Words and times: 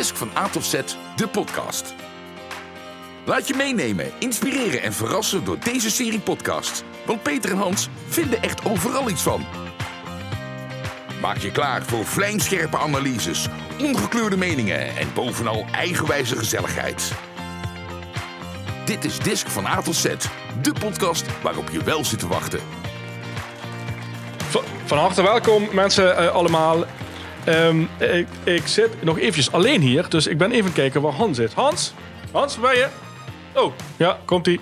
Disc 0.00 0.16
van 0.16 0.30
A 0.36 0.48
tot 0.48 0.64
Z, 0.64 0.80
de 1.16 1.28
podcast. 1.28 1.94
Laat 3.24 3.48
je 3.48 3.54
meenemen, 3.54 4.12
inspireren 4.18 4.82
en 4.82 4.92
verrassen 4.92 5.44
door 5.44 5.58
deze 5.58 5.90
serie 5.90 6.20
podcasts. 6.20 6.82
Want 7.06 7.22
Peter 7.22 7.50
en 7.50 7.56
Hans 7.56 7.88
vinden 8.08 8.42
echt 8.42 8.64
overal 8.64 9.10
iets 9.10 9.22
van. 9.22 9.44
Maak 11.20 11.36
je 11.36 11.52
klaar 11.52 11.82
voor 11.82 12.06
vlijmscherpe 12.06 12.78
analyses, 12.78 13.48
ongekleurde 13.80 14.36
meningen 14.36 14.96
en 14.96 15.12
bovenal 15.14 15.64
eigenwijze 15.72 16.36
gezelligheid. 16.36 17.12
Dit 18.84 19.04
is 19.04 19.18
Disc 19.18 19.48
van 19.48 19.66
A 19.66 19.82
tot 19.82 19.96
Z, 19.96 20.04
de 20.62 20.72
podcast 20.80 21.24
waarop 21.42 21.70
je 21.70 21.82
wel 21.82 22.04
zit 22.04 22.18
te 22.18 22.28
wachten. 22.28 22.60
Van, 24.36 24.62
van 24.84 24.98
harte 24.98 25.22
welkom 25.22 25.68
mensen 25.72 26.16
eh, 26.16 26.28
allemaal. 26.28 26.84
Ehm, 27.44 27.80
ik, 27.98 28.26
ik 28.44 28.66
zit 28.66 29.02
nog 29.02 29.18
eventjes 29.18 29.52
alleen 29.52 29.80
hier, 29.80 30.08
dus 30.08 30.26
ik 30.26 30.38
ben 30.38 30.50
even 30.52 30.72
kijken 30.72 31.00
waar 31.02 31.12
Hans 31.12 31.36
zit. 31.36 31.52
Hans? 31.54 31.92
Hans, 32.32 32.56
waar 32.56 32.70
ben 32.72 32.80
je? 32.80 32.86
Oh, 33.60 33.72
ja, 33.96 34.18
komt-ie. 34.24 34.60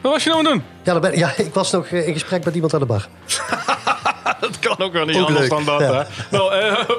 Wat 0.00 0.12
was 0.12 0.22
je 0.24 0.28
nou 0.30 0.40
aan 0.46 0.52
het 0.52 0.54
doen? 0.54 0.64
Ja, 0.82 0.92
daar 0.92 1.00
ben, 1.10 1.18
ja, 1.18 1.32
ik 1.36 1.54
was 1.54 1.70
nog 1.70 1.86
eh, 1.86 2.06
in 2.06 2.12
gesprek 2.12 2.44
met 2.44 2.54
iemand 2.54 2.74
aan 2.74 2.80
de 2.80 2.86
bar. 2.86 3.06
Dat 4.40 4.58
kan 4.58 4.78
ook 4.78 4.92
wel 4.92 5.04
niet 5.04 5.16
Ook 5.16 5.26
anders 5.26 5.40
leuk, 5.40 5.50
dan 5.50 5.64
dat, 5.64 5.80
ja. 5.80 5.92
hè? 5.92 6.36
Nou, 6.36 6.52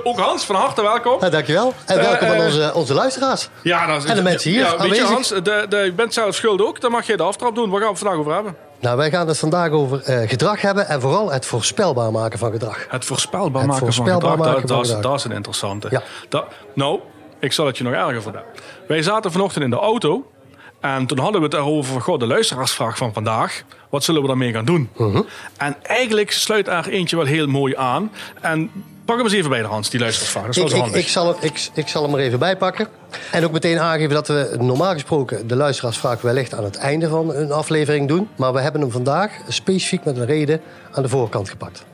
ook 0.03 0.19
Hans, 0.19 0.45
van 0.45 0.55
harte 0.55 0.81
welkom. 0.81 1.17
Ja, 1.21 1.29
dankjewel. 1.29 1.73
En 1.85 1.99
Eh, 1.99 2.05
welkom 2.05 2.27
aan 2.27 2.45
onze, 2.45 2.71
onze 2.73 2.93
luisteraars. 2.93 3.49
Ja, 3.61 3.85
nou, 3.85 4.07
En 4.07 4.15
de 4.15 4.21
mensen 4.21 4.51
hier 4.51 4.59
Ja, 4.59 4.77
weet 4.77 4.95
je. 4.95 5.03
Hans, 5.03 5.27
de, 5.29 5.65
de, 5.69 5.77
je 5.77 5.93
bent 5.93 6.13
zelf 6.13 6.35
schuld 6.35 6.61
ook. 6.61 6.81
Dan 6.81 6.91
mag 6.91 7.07
je 7.07 7.17
de 7.17 7.23
aftrap 7.23 7.55
doen. 7.55 7.69
Waar 7.69 7.79
gaan 7.81 7.87
we 7.87 7.93
het 7.93 7.99
vandaag 8.03 8.19
over 8.19 8.33
hebben? 8.33 8.55
Nou, 8.79 8.97
wij 8.97 9.09
gaan 9.09 9.27
het 9.27 9.39
vandaag 9.39 9.71
over 9.71 10.01
eh, 10.03 10.29
gedrag 10.29 10.61
hebben 10.61 10.87
en 10.87 11.01
vooral 11.01 11.31
het 11.31 11.45
voorspelbaar 11.45 12.11
maken 12.11 12.39
van 12.39 12.51
gedrag. 12.51 12.85
Het 12.89 13.05
voorspelbaar 13.05 13.61
Het 13.61 13.71
maken 13.71 13.85
voorspelbaar 13.85 14.21
van 14.21 14.31
gedrag, 14.31 14.53
maken 14.53 14.61
dat, 14.61 14.69
van 14.69 14.77
dat, 14.77 14.85
is, 14.85 14.91
gedrag. 14.91 15.11
dat 15.11 15.19
is 15.19 15.25
een 15.25 15.31
interessante. 15.31 15.87
Ja. 15.91 16.03
Dat, 16.29 16.45
nou, 16.73 16.99
ik 17.39 17.53
zal 17.53 17.65
het 17.65 17.77
je 17.77 17.83
nog 17.83 17.93
erger 17.93 18.21
vertellen. 18.21 18.47
Wij 18.87 19.01
zaten 19.01 19.31
vanochtend 19.31 19.63
in 19.63 19.69
de 19.69 19.75
auto. 19.75 20.31
En 20.79 21.05
toen 21.05 21.19
hadden 21.19 21.41
we 21.41 21.47
het 21.47 21.55
erover 21.55 21.91
van, 21.91 22.01
goh, 22.01 22.19
de 22.19 22.27
luisteraarsvraag 22.27 22.97
van 22.97 23.13
vandaag. 23.13 23.63
Wat 23.89 24.03
zullen 24.03 24.21
we 24.21 24.27
daarmee 24.27 24.53
gaan 24.53 24.65
doen? 24.65 24.89
Mhm. 24.97 25.21
En 25.57 25.75
eigenlijk 25.83 26.31
sluit 26.31 26.67
er 26.67 26.87
eentje 26.87 27.15
wel 27.15 27.25
heel 27.25 27.47
mooi 27.47 27.75
aan. 27.75 28.11
En 28.41 28.71
pak 29.07 29.15
hem 29.17 29.25
eens 29.25 29.35
even 29.35 29.49
bij 29.49 29.61
de 29.61 29.67
Hans, 29.67 29.89
die 29.89 29.99
luisteraarsvraag. 29.99 30.45
Dat 30.45 30.55
is 30.55 30.57
wel 30.61 30.65
Ik, 30.65 30.71
zo 30.75 30.81
handig. 30.81 31.01
ik, 31.01 31.07
zal 31.07 31.25
hem, 31.27 31.35
ik, 31.39 31.69
ik 31.73 31.87
zal 31.87 32.03
hem 32.03 32.13
er 32.13 32.19
even 32.19 32.39
bij 32.39 32.57
pakken. 32.57 32.87
En 33.31 33.45
ook 33.45 33.51
meteen 33.51 33.79
aangeven 33.79 34.13
dat 34.13 34.27
we 34.27 34.55
normaal 34.59 34.91
gesproken 34.93 35.47
de 35.47 35.55
luisteraarsvraag 35.55 36.21
wellicht 36.21 36.53
aan 36.53 36.63
het 36.63 36.77
einde 36.77 37.09
van 37.09 37.33
een 37.35 37.51
aflevering 37.51 38.07
doen. 38.07 38.29
Maar 38.35 38.53
we 38.53 38.59
hebben 38.61 38.81
hem 38.81 38.91
vandaag 38.91 39.31
specifiek 39.47 40.03
met 40.05 40.17
een 40.17 40.25
reden 40.25 40.61
aan 40.91 41.03
de 41.03 41.09
voorkant 41.09 41.49
gepakt. 41.49 41.85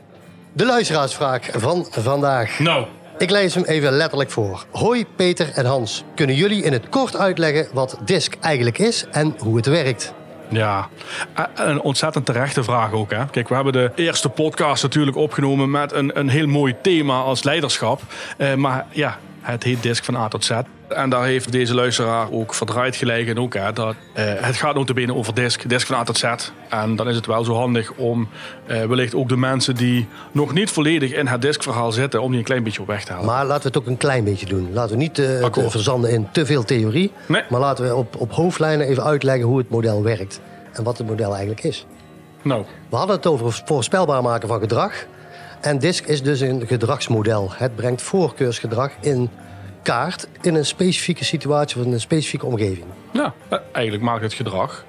De 0.54 0.66
luisteraarsvraag 0.66 1.48
van 1.54 1.88
vandaag. 1.92 2.60
Nou, 2.60 2.86
Ik 3.18 3.30
lees 3.30 3.54
hem 3.56 3.64
even 3.64 3.92
letterlijk 3.92 4.32
voor. 4.32 4.66
Hoi 4.72 5.06
Peter 5.16 5.50
en 5.54 5.66
Hans. 5.66 6.04
Kunnen 6.16 6.36
jullie 6.36 6.64
in 6.64 6.74
het 6.74 6.90
kort 6.90 7.16
uitleggen 7.18 7.68
wat 7.74 7.98
DISC 8.06 8.34
eigenlijk 8.42 8.78
is 8.78 9.06
en 9.12 9.36
hoe 9.38 9.56
het 9.56 9.66
werkt? 9.66 10.14
Ja, 10.54 10.90
en 11.34 11.70
een 11.70 11.82
ontzettend 11.82 12.26
terechte 12.26 12.64
vraag 12.64 12.92
ook. 12.92 13.12
Hè? 13.12 13.26
Kijk, 13.26 13.50
we 13.50 13.56
hebben 13.56 13.74
de 13.74 13.92
eerste 13.96 14.30
podcast 14.30 14.84
natuurlijk 14.84 15.18
opgenomen 15.18 15.72
met 15.72 15.92
een, 15.92 16.20
een 16.20 16.30
heel 16.30 16.48
mooi 16.48 16.76
thema 16.82 17.22
als 17.22 17.44
leiderschap. 17.44 18.02
Eh, 18.38 18.54
maar 18.54 18.86
ja, 18.90 19.18
het 19.42 19.64
heet 19.64 19.82
Disc 19.84 20.04
van 20.04 20.16
A 20.16 20.28
tot 20.28 20.46
Z. 20.46 20.52
En 20.94 21.10
daar 21.10 21.24
heeft 21.24 21.52
deze 21.52 21.74
luisteraar 21.74 22.32
ook 22.32 22.54
verdraaid 22.54 22.96
gelegen. 22.96 23.38
Ook, 23.38 23.54
hè, 23.54 23.74
dat, 23.74 23.96
eh, 24.14 24.24
het 24.26 24.56
gaat 24.56 24.76
notabene 24.76 25.14
over 25.14 25.34
Disc, 25.34 25.70
Disc 25.70 25.88
van 25.88 25.96
A 25.96 26.04
tot 26.04 26.18
Z. 26.18 26.24
En 26.70 26.96
dan 26.96 27.10
is 27.10 27.16
het 27.16 27.26
wel 27.26 27.44
zo 27.44 27.54
handig 27.54 27.92
om 27.92 28.30
eh, 28.66 28.86
wellicht 28.86 29.16
ook 29.16 29.30
de 29.30 29.38
mensen 29.38 29.76
die 29.76 30.08
nog 30.32 30.54
niet 30.54 30.70
volledig 30.72 31.12
in 31.12 31.28
het 31.28 31.42
Disc-verhaal 31.42 31.92
zitten... 31.92 32.22
om 32.22 32.30
die 32.30 32.40
een 32.40 32.46
klein 32.46 32.64
beetje 32.64 32.82
op 32.82 32.88
weg 32.88 33.04
te 33.04 33.12
halen. 33.12 33.26
Maar 33.26 33.46
laten 33.46 33.62
we 33.62 33.68
het 33.68 33.78
ook 33.78 33.88
een 33.88 33.98
klein 33.98 34.24
beetje 34.24 34.46
doen. 34.46 34.70
Laten 34.74 34.92
we 34.92 35.02
niet 35.02 35.16
te 35.16 35.50
verzanden 35.68 36.12
in 36.12 36.28
te 36.32 36.46
veel 36.46 36.64
theorie. 36.64 37.12
Nee. 37.26 37.44
Maar 37.50 37.60
laten 37.60 37.86
we 37.86 37.96
op, 37.96 38.16
op 38.18 38.32
hoofdlijnen 38.32 38.88
even 38.88 39.04
uitleggen 39.04 39.46
hoe 39.46 39.58
het 39.58 39.70
model 39.70 40.04
werkt. 40.04 40.40
En 40.72 40.84
wat 40.84 40.98
het 40.98 41.08
model 41.08 41.30
eigenlijk 41.30 41.64
is. 41.64 41.86
Nou, 42.42 42.66
We 42.90 42.96
hadden 42.96 43.16
het 43.16 43.26
over 43.26 43.62
voorspelbaar 43.66 44.22
maken 44.22 44.48
van 44.48 44.60
gedrag. 44.60 45.06
En 45.62 45.80
DISC 45.80 46.06
is 46.06 46.24
dus 46.24 46.40
een 46.40 46.68
gedragsmodel. 46.68 47.52
Het 47.54 47.76
brengt 47.76 48.02
voorkeursgedrag 48.02 48.92
in 49.00 49.30
kaart 49.84 50.28
in 50.42 50.56
een 50.56 50.66
specifieke 50.66 51.24
situatie 51.26 51.80
of 51.80 51.86
in 51.86 51.92
een 51.94 52.00
specifieke 52.00 52.46
omgeving. 52.46 52.86
ja, 53.12 53.34
eh, 53.48 53.58
eigenlijk 53.72 54.04
maakt 54.06 54.22
het 54.22 54.34
gedrag 54.34 54.86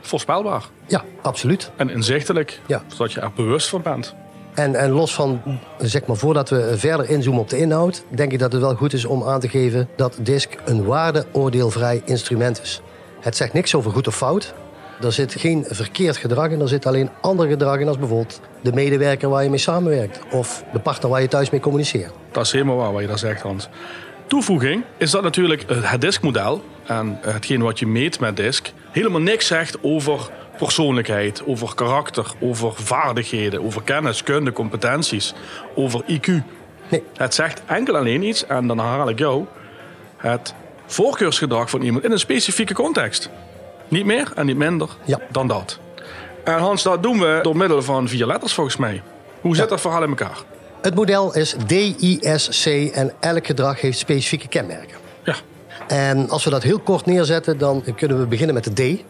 voorspelbaar 0.00 0.62
Ja, 0.86 1.04
absoluut. 1.22 1.70
en 1.76 1.90
inzichtelijk. 1.90 2.60
Ja. 2.66 2.82
Zodat 2.86 3.12
je 3.12 3.20
er 3.20 3.32
bewust 3.36 3.68
van 3.68 3.82
bent. 3.82 4.14
En, 4.54 4.74
en 4.74 4.90
los 4.90 5.14
van, 5.14 5.40
zeg 5.78 6.06
maar, 6.06 6.16
voordat 6.16 6.48
we 6.48 6.72
verder 6.78 7.08
inzoomen 7.10 7.40
op 7.40 7.48
de 7.48 7.58
inhoud, 7.58 8.04
denk 8.08 8.32
ik 8.32 8.38
dat 8.38 8.52
het 8.52 8.60
wel 8.60 8.74
goed 8.74 8.92
is 8.92 9.04
om 9.04 9.24
aan 9.24 9.40
te 9.40 9.48
geven 9.48 9.88
dat 9.96 10.18
DISC 10.20 10.56
een 10.64 10.84
waardeoordeelvrij 10.84 12.02
instrument 12.04 12.60
is. 12.62 12.80
Het 13.20 13.36
zegt 13.36 13.52
niks 13.52 13.74
over 13.74 13.90
goed 13.90 14.06
of 14.06 14.16
fout. 14.16 14.54
Er 15.02 15.12
zit 15.12 15.34
geen 15.34 15.64
verkeerd 15.68 16.16
gedrag 16.16 16.50
in, 16.50 16.60
er 16.60 16.68
zit 16.68 16.86
alleen 16.86 17.10
ander 17.20 17.48
gedrag 17.48 17.78
in, 17.78 17.88
als 17.88 17.98
bijvoorbeeld 17.98 18.40
de 18.60 18.72
medewerker 18.72 19.28
waar 19.28 19.42
je 19.42 19.50
mee 19.50 19.58
samenwerkt 19.58 20.20
of 20.30 20.64
de 20.72 20.78
partner 20.78 21.10
waar 21.10 21.20
je 21.20 21.28
thuis 21.28 21.50
mee 21.50 21.60
communiceert. 21.60 22.12
Dat 22.30 22.44
is 22.44 22.52
helemaal 22.52 22.76
waar 22.76 22.92
wat 22.92 23.00
je 23.00 23.06
daar 23.08 23.18
zegt, 23.18 23.42
Hans. 23.42 23.68
Toevoeging 24.26 24.84
is 24.96 25.10
dat 25.10 25.22
natuurlijk 25.22 25.64
het 25.68 26.00
DISC-model 26.00 26.64
en 26.84 27.18
hetgeen 27.20 27.62
wat 27.62 27.78
je 27.78 27.86
meet 27.86 28.20
met 28.20 28.36
DISC 28.36 28.72
helemaal 28.90 29.20
niks 29.20 29.46
zegt 29.46 29.78
over 29.82 30.30
persoonlijkheid, 30.58 31.42
over 31.46 31.74
karakter, 31.74 32.32
over 32.40 32.72
vaardigheden, 32.74 33.62
over 33.64 33.82
kennis, 33.82 34.22
kunde, 34.22 34.52
competenties, 34.52 35.34
over 35.74 36.02
IQ. 36.06 36.26
Nee, 36.88 37.02
Het 37.16 37.34
zegt 37.34 37.62
enkel 37.66 37.96
alleen 37.96 38.22
iets, 38.22 38.46
en 38.46 38.66
dan 38.66 38.78
herhaal 38.78 39.08
ik 39.08 39.18
jou, 39.18 39.44
het 40.16 40.54
voorkeursgedrag 40.86 41.70
van 41.70 41.82
iemand 41.82 42.04
in 42.04 42.12
een 42.12 42.18
specifieke 42.18 42.74
context. 42.74 43.30
Niet 43.88 44.04
meer 44.04 44.32
en 44.34 44.46
niet 44.46 44.56
minder 44.56 44.88
Ja. 45.04 45.18
dan 45.30 45.48
dat. 45.48 45.78
En 46.44 46.58
Hans, 46.58 46.82
dat 46.82 47.02
doen 47.02 47.18
we 47.18 47.38
door 47.42 47.56
middel 47.56 47.82
van 47.82 48.08
vier 48.08 48.26
letters 48.26 48.52
volgens 48.52 48.76
mij. 48.76 49.02
Hoe 49.40 49.56
zit 49.56 49.68
dat 49.68 49.80
verhaal 49.80 50.02
in 50.02 50.08
elkaar? 50.08 50.38
Het 50.82 50.94
model 50.94 51.34
is 51.34 51.54
DISC 51.66 52.66
en 52.92 53.12
elk 53.20 53.46
gedrag 53.46 53.80
heeft 53.80 53.98
specifieke 53.98 54.48
kenmerken. 54.48 54.96
Ja, 55.24 55.34
En 55.86 56.28
als 56.28 56.44
we 56.44 56.50
dat 56.50 56.62
heel 56.62 56.78
kort 56.78 57.06
neerzetten, 57.06 57.58
dan 57.58 57.84
kunnen 57.96 58.18
we 58.18 58.26
beginnen 58.26 58.54
met 58.54 58.76
de 58.76 58.96
D. 58.96 59.04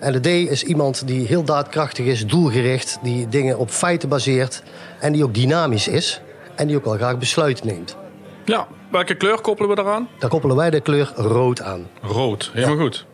En 0.00 0.12
de 0.12 0.20
D 0.20 0.26
is 0.26 0.62
iemand 0.62 1.06
die 1.06 1.26
heel 1.26 1.44
daadkrachtig 1.44 2.06
is, 2.06 2.26
doelgericht, 2.26 2.98
die 3.02 3.28
dingen 3.28 3.58
op 3.58 3.70
feiten 3.70 4.08
baseert 4.08 4.62
en 5.00 5.12
die 5.12 5.24
ook 5.24 5.34
dynamisch 5.34 5.88
is 5.88 6.20
en 6.54 6.66
die 6.66 6.76
ook 6.76 6.84
wel 6.84 6.94
graag 6.94 7.18
besluiten 7.18 7.66
neemt. 7.66 7.96
Ja, 8.44 8.66
welke 8.90 9.14
kleur 9.14 9.40
koppelen 9.40 9.70
we 9.70 9.76
daaraan? 9.76 10.08
Daar 10.18 10.30
koppelen 10.30 10.56
wij 10.56 10.70
de 10.70 10.80
kleur 10.80 11.12
rood 11.14 11.62
aan. 11.62 11.86
Rood, 12.02 12.50
helemaal 12.52 12.76
goed. 12.76 13.06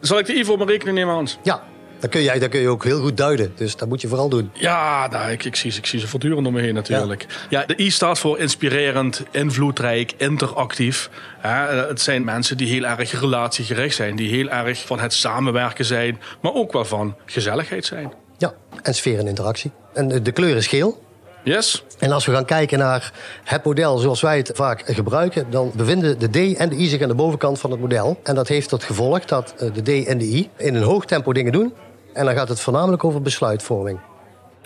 Zal 0.00 0.18
ik 0.18 0.26
de 0.26 0.34
I 0.34 0.44
voor 0.44 0.56
mijn 0.56 0.68
rekening 0.68 0.96
nemen, 0.96 1.14
Hans? 1.14 1.38
Ja, 1.42 1.62
dat 2.00 2.10
kun, 2.10 2.20
je, 2.20 2.38
dat 2.38 2.48
kun 2.48 2.60
je 2.60 2.68
ook 2.68 2.84
heel 2.84 3.00
goed 3.00 3.16
duiden, 3.16 3.52
dus 3.56 3.76
dat 3.76 3.88
moet 3.88 4.00
je 4.00 4.08
vooral 4.08 4.28
doen. 4.28 4.50
Ja, 4.52 5.06
nou, 5.10 5.30
ik, 5.30 5.44
ik, 5.44 5.56
zie, 5.56 5.70
ze- 5.70 5.78
ik 5.78 5.86
zie 5.86 6.00
ze 6.00 6.08
voortdurend 6.08 6.46
om 6.46 6.52
me 6.52 6.60
heen 6.60 6.74
natuurlijk. 6.74 7.26
Ja. 7.48 7.64
de 7.66 7.74
I 7.82 7.90
staat 7.90 8.18
voor 8.18 8.38
inspirerend, 8.38 9.22
invloedrijk, 9.30 10.12
interactief. 10.16 11.10
Hè, 11.38 11.76
het 11.88 12.00
zijn 12.00 12.24
mensen 12.24 12.56
die 12.56 12.68
heel 12.68 12.84
erg 12.84 13.20
relatiegericht 13.20 13.94
zijn. 13.96 14.16
Die 14.16 14.28
heel 14.30 14.48
erg 14.48 14.86
van 14.86 15.00
het 15.00 15.12
samenwerken 15.12 15.84
zijn. 15.84 16.20
Maar 16.42 16.52
ook 16.54 16.72
wel 16.72 16.84
van 16.84 17.16
gezelligheid 17.26 17.84
zijn. 17.84 18.12
Ja, 18.38 18.52
en 18.82 18.94
sfeer 18.94 19.18
en 19.18 19.26
interactie. 19.26 19.70
En 19.94 20.08
de- 20.08 20.22
de 20.22 20.32
kleur 20.32 20.56
is 20.56 20.66
geel. 20.66 21.02
Yes? 21.44 21.84
En 21.98 22.12
als 22.12 22.26
we 22.26 22.32
gaan 22.32 22.44
kijken 22.44 22.78
naar 22.78 23.12
het 23.44 23.64
model 23.64 23.98
zoals 23.98 24.20
wij 24.20 24.36
het 24.36 24.50
vaak 24.54 24.82
gebruiken, 24.86 25.46
dan 25.50 25.72
bevinden 25.74 26.18
de 26.18 26.28
D 26.52 26.56
en 26.56 26.68
de 26.68 26.76
I 26.76 26.86
zich 26.88 27.02
aan 27.02 27.08
de 27.08 27.14
bovenkant 27.14 27.58
van 27.60 27.70
het 27.70 27.80
model. 27.80 28.20
En 28.22 28.34
dat 28.34 28.48
heeft 28.48 28.68
tot 28.68 28.84
gevolg 28.84 29.24
dat 29.24 29.54
eh, 29.58 29.68
de 29.74 29.82
D 30.02 30.06
en 30.06 30.18
de 30.18 30.24
I 30.24 30.48
in 30.56 30.74
een 30.74 30.82
hoog 30.82 31.04
tempo 31.04 31.32
dingen 31.32 31.52
doen. 31.52 31.72
En 32.12 32.24
dan 32.24 32.34
gaat 32.34 32.48
het 32.48 32.60
voornamelijk 32.60 33.04
over 33.04 33.22
besluitvorming 33.22 33.98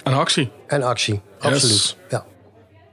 Een 0.02 0.14
actie. 0.14 0.50
en 0.66 0.82
actie. 0.82 1.20
Absoluut. 1.38 1.62
Yes. 1.72 1.96
Ja. 2.08 2.24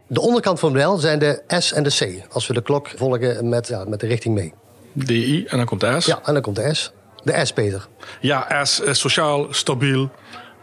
De 0.08 0.22
onderkant 0.22 0.60
van 0.60 0.70
het 0.70 0.78
model 0.78 0.98
zijn 0.98 1.20
de 1.20 1.42
S 1.48 1.72
en 1.74 1.84
de 1.84 1.90
C. 1.90 2.34
Als 2.34 2.48
we 2.48 2.54
de 2.54 2.62
klok 2.62 2.88
volgen 2.96 3.50
met, 3.50 3.68
ja, 3.68 3.84
met 3.86 4.00
de 4.00 4.08
richting 4.08 4.36
mee. 4.36 4.54
DI 4.94 5.46
en 5.46 5.58
dan 5.58 5.66
komt 5.66 5.82
de 5.82 6.02
S. 6.02 6.06
Ja, 6.06 6.20
en 6.24 6.34
dan 6.34 6.42
komt 6.42 6.56
de 6.56 6.74
S. 6.74 6.92
De 7.24 7.46
S, 7.46 7.54
Peter. 7.54 7.88
Ja, 8.20 8.66
S 8.66 8.80
is 8.80 9.00
sociaal, 9.00 9.48
stabiel. 9.50 10.10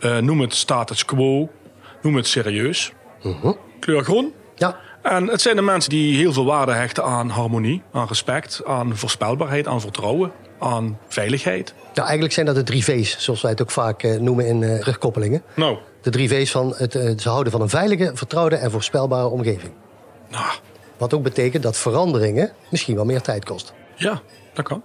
Eh, 0.00 0.18
noem 0.18 0.40
het 0.40 0.54
status 0.54 1.04
quo. 1.04 1.48
Noem 2.02 2.16
het 2.16 2.26
serieus. 2.26 2.92
Kleur 3.80 4.04
groen. 4.04 4.32
Ja, 4.54 4.76
En 5.02 5.26
het 5.26 5.40
zijn 5.40 5.56
de 5.56 5.62
mensen 5.62 5.90
die 5.90 6.16
heel 6.16 6.32
veel 6.32 6.44
waarde 6.44 6.72
hechten 6.72 7.04
aan 7.04 7.28
harmonie, 7.28 7.82
aan 7.92 8.06
respect, 8.06 8.60
aan 8.66 8.96
voorspelbaarheid, 8.96 9.66
aan 9.66 9.80
vertrouwen, 9.80 10.32
aan 10.58 10.98
veiligheid. 11.08 11.74
ja 11.92 12.02
eigenlijk 12.02 12.32
zijn 12.32 12.46
dat 12.46 12.54
de 12.54 12.62
drie 12.62 12.84
V's, 12.84 13.18
zoals 13.18 13.40
wij 13.42 13.50
het 13.50 13.62
ook 13.62 13.70
vaak 13.70 14.02
eh, 14.02 14.18
noemen 14.18 14.46
in 14.46 14.60
terugkoppelingen. 14.60 15.42
Nou, 15.54 15.76
De 16.02 16.10
drie 16.10 16.28
V's 16.28 16.50
van 16.50 16.74
het, 16.76 16.94
eh, 16.94 17.12
ze 17.18 17.28
houden 17.28 17.52
van 17.52 17.60
een 17.60 17.68
veilige, 17.68 18.10
vertrouwde 18.14 18.56
en 18.56 18.70
voorspelbare 18.70 19.26
omgeving. 19.28 19.72
nou 20.30 20.44
Wat 20.96 21.14
ook 21.14 21.22
betekent 21.22 21.62
dat 21.62 21.76
veranderingen 21.76 22.52
misschien 22.70 22.94
wel 22.94 23.04
meer 23.04 23.20
tijd 23.20 23.44
kosten. 23.44 23.74
ja, 23.94 24.20
dat 24.54 24.64
kan. 24.64 24.82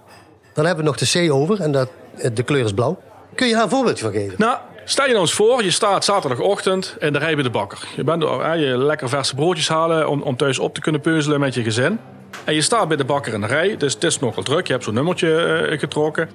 Dan 0.54 0.64
hebben 0.66 0.84
we 0.84 0.90
nog 0.90 0.98
de 0.98 1.26
C 1.28 1.32
over 1.32 1.60
en 1.60 1.72
dat, 1.72 1.88
de 2.34 2.42
kleur 2.42 2.64
is 2.64 2.72
blauw. 2.72 2.98
Kun 3.34 3.46
je 3.46 3.52
daar 3.54 3.62
een 3.62 3.68
voorbeeldje 3.68 4.04
van 4.04 4.12
geven? 4.12 4.34
Nou, 4.38 4.58
stel 4.84 5.04
je 5.04 5.10
nou 5.10 5.22
eens 5.22 5.32
voor, 5.34 5.62
je 5.64 5.70
staat 5.70 6.04
zaterdagochtend 6.04 6.96
in 6.98 7.12
de 7.12 7.18
rij 7.18 7.34
bij 7.34 7.42
de 7.42 7.50
bakker. 7.50 7.88
Je 7.96 8.04
bent 8.04 8.22
er, 8.22 8.44
hè, 8.44 8.52
je 8.52 8.76
lekker 8.78 9.08
verse 9.08 9.34
broodjes 9.34 9.68
halen 9.68 10.08
om, 10.08 10.22
om 10.22 10.36
thuis 10.36 10.58
op 10.58 10.74
te 10.74 10.80
kunnen 10.80 11.00
peuzelen 11.00 11.40
met 11.40 11.54
je 11.54 11.62
gezin. 11.62 11.98
En 12.44 12.54
je 12.54 12.60
staat 12.60 12.88
bij 12.88 12.96
de 12.96 13.04
bakker 13.04 13.34
in 13.34 13.40
de 13.40 13.46
rij, 13.46 13.76
dus 13.76 13.94
het 13.94 14.04
is 14.04 14.18
nogal 14.18 14.42
druk. 14.42 14.66
Je 14.66 14.72
hebt 14.72 14.84
zo'n 14.84 14.94
nummertje 14.94 15.36
eh, 15.36 15.78
getrokken. 15.78 16.30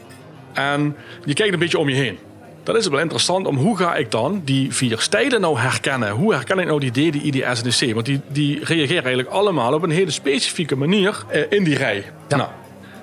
En 0.54 0.96
je 1.26 1.34
kijkt 1.34 1.54
een 1.54 1.60
beetje 1.60 1.80
om 1.80 1.90
je 1.90 1.96
heen. 1.96 2.20
Dan 2.64 2.78
is 2.78 2.84
het 2.84 2.94
wel 2.94 3.02
interessant 3.02 3.48
om 3.48 3.58
hoe 3.58 3.78
ga 3.78 3.96
ik 3.96 4.12
dan 4.12 4.42
die 4.46 4.74
vier 4.74 5.00
stijlen 5.00 5.42
nou 5.42 5.60
herkennen? 5.60 6.12
Hoe 6.12 6.34
herken 6.34 6.60
ik 6.60 6.66
nou 6.66 6.80
die 6.80 6.92
D, 6.92 6.94
die 6.94 7.24
I, 7.24 7.32
die 7.32 7.46
S 7.54 7.62
en 7.64 7.70
de 7.70 7.92
C? 7.92 7.94
Want 7.94 8.06
die, 8.06 8.22
die 8.28 8.64
reageren 8.64 9.04
eigenlijk 9.04 9.30
allemaal 9.30 9.74
op 9.74 9.84
een 9.84 9.90
hele 9.90 10.12
specifieke 10.12 10.76
manier 10.76 11.24
eh, 11.28 11.42
in 11.50 11.64
die 11.64 11.78
rij. 11.78 12.04
Ja. 12.28 12.38
Nou, 12.38 12.50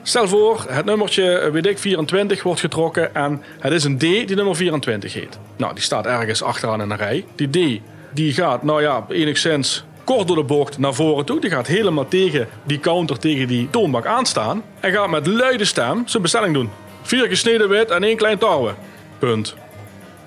stel 0.02 0.28
voor, 0.28 0.64
het 0.68 0.84
nummertje, 0.84 1.38
eh, 1.38 1.52
weet 1.52 1.66
ik, 1.66 1.78
24 1.78 2.42
wordt 2.42 2.60
getrokken 2.60 3.14
en 3.14 3.42
het 3.60 3.72
is 3.72 3.84
een 3.84 3.96
D 3.96 4.00
die 4.00 4.34
nummer 4.34 4.56
24 4.56 5.12
heet. 5.12 5.38
Nou, 5.56 5.74
die 5.74 5.82
staat 5.82 6.06
ergens 6.06 6.42
achteraan 6.42 6.82
in 6.82 6.90
een 6.90 6.96
rij. 6.96 7.24
Die 7.34 7.48
D, 7.48 7.80
die 8.12 8.32
gaat, 8.32 8.62
nou 8.62 8.82
ja, 8.82 9.06
enigszins 9.08 9.84
kort 10.06 10.26
door 10.26 10.36
de 10.36 10.42
bocht 10.42 10.78
naar 10.78 10.94
voren 10.94 11.24
toe. 11.24 11.40
Die 11.40 11.50
gaat 11.50 11.66
helemaal 11.66 12.08
tegen 12.08 12.48
die 12.62 12.80
counter, 12.80 13.18
tegen 13.18 13.48
die 13.48 13.70
toonbank 13.70 14.06
aanstaan. 14.06 14.62
En 14.80 14.92
gaat 14.92 15.10
met 15.10 15.26
luide 15.26 15.64
stem 15.64 16.02
zijn 16.06 16.22
bestelling 16.22 16.54
doen. 16.54 16.70
Vier 17.02 17.26
gesneden 17.26 17.68
wit 17.68 17.90
en 17.90 18.04
één 18.04 18.16
klein 18.16 18.38
touwen. 18.38 18.74
Punt. 19.18 19.54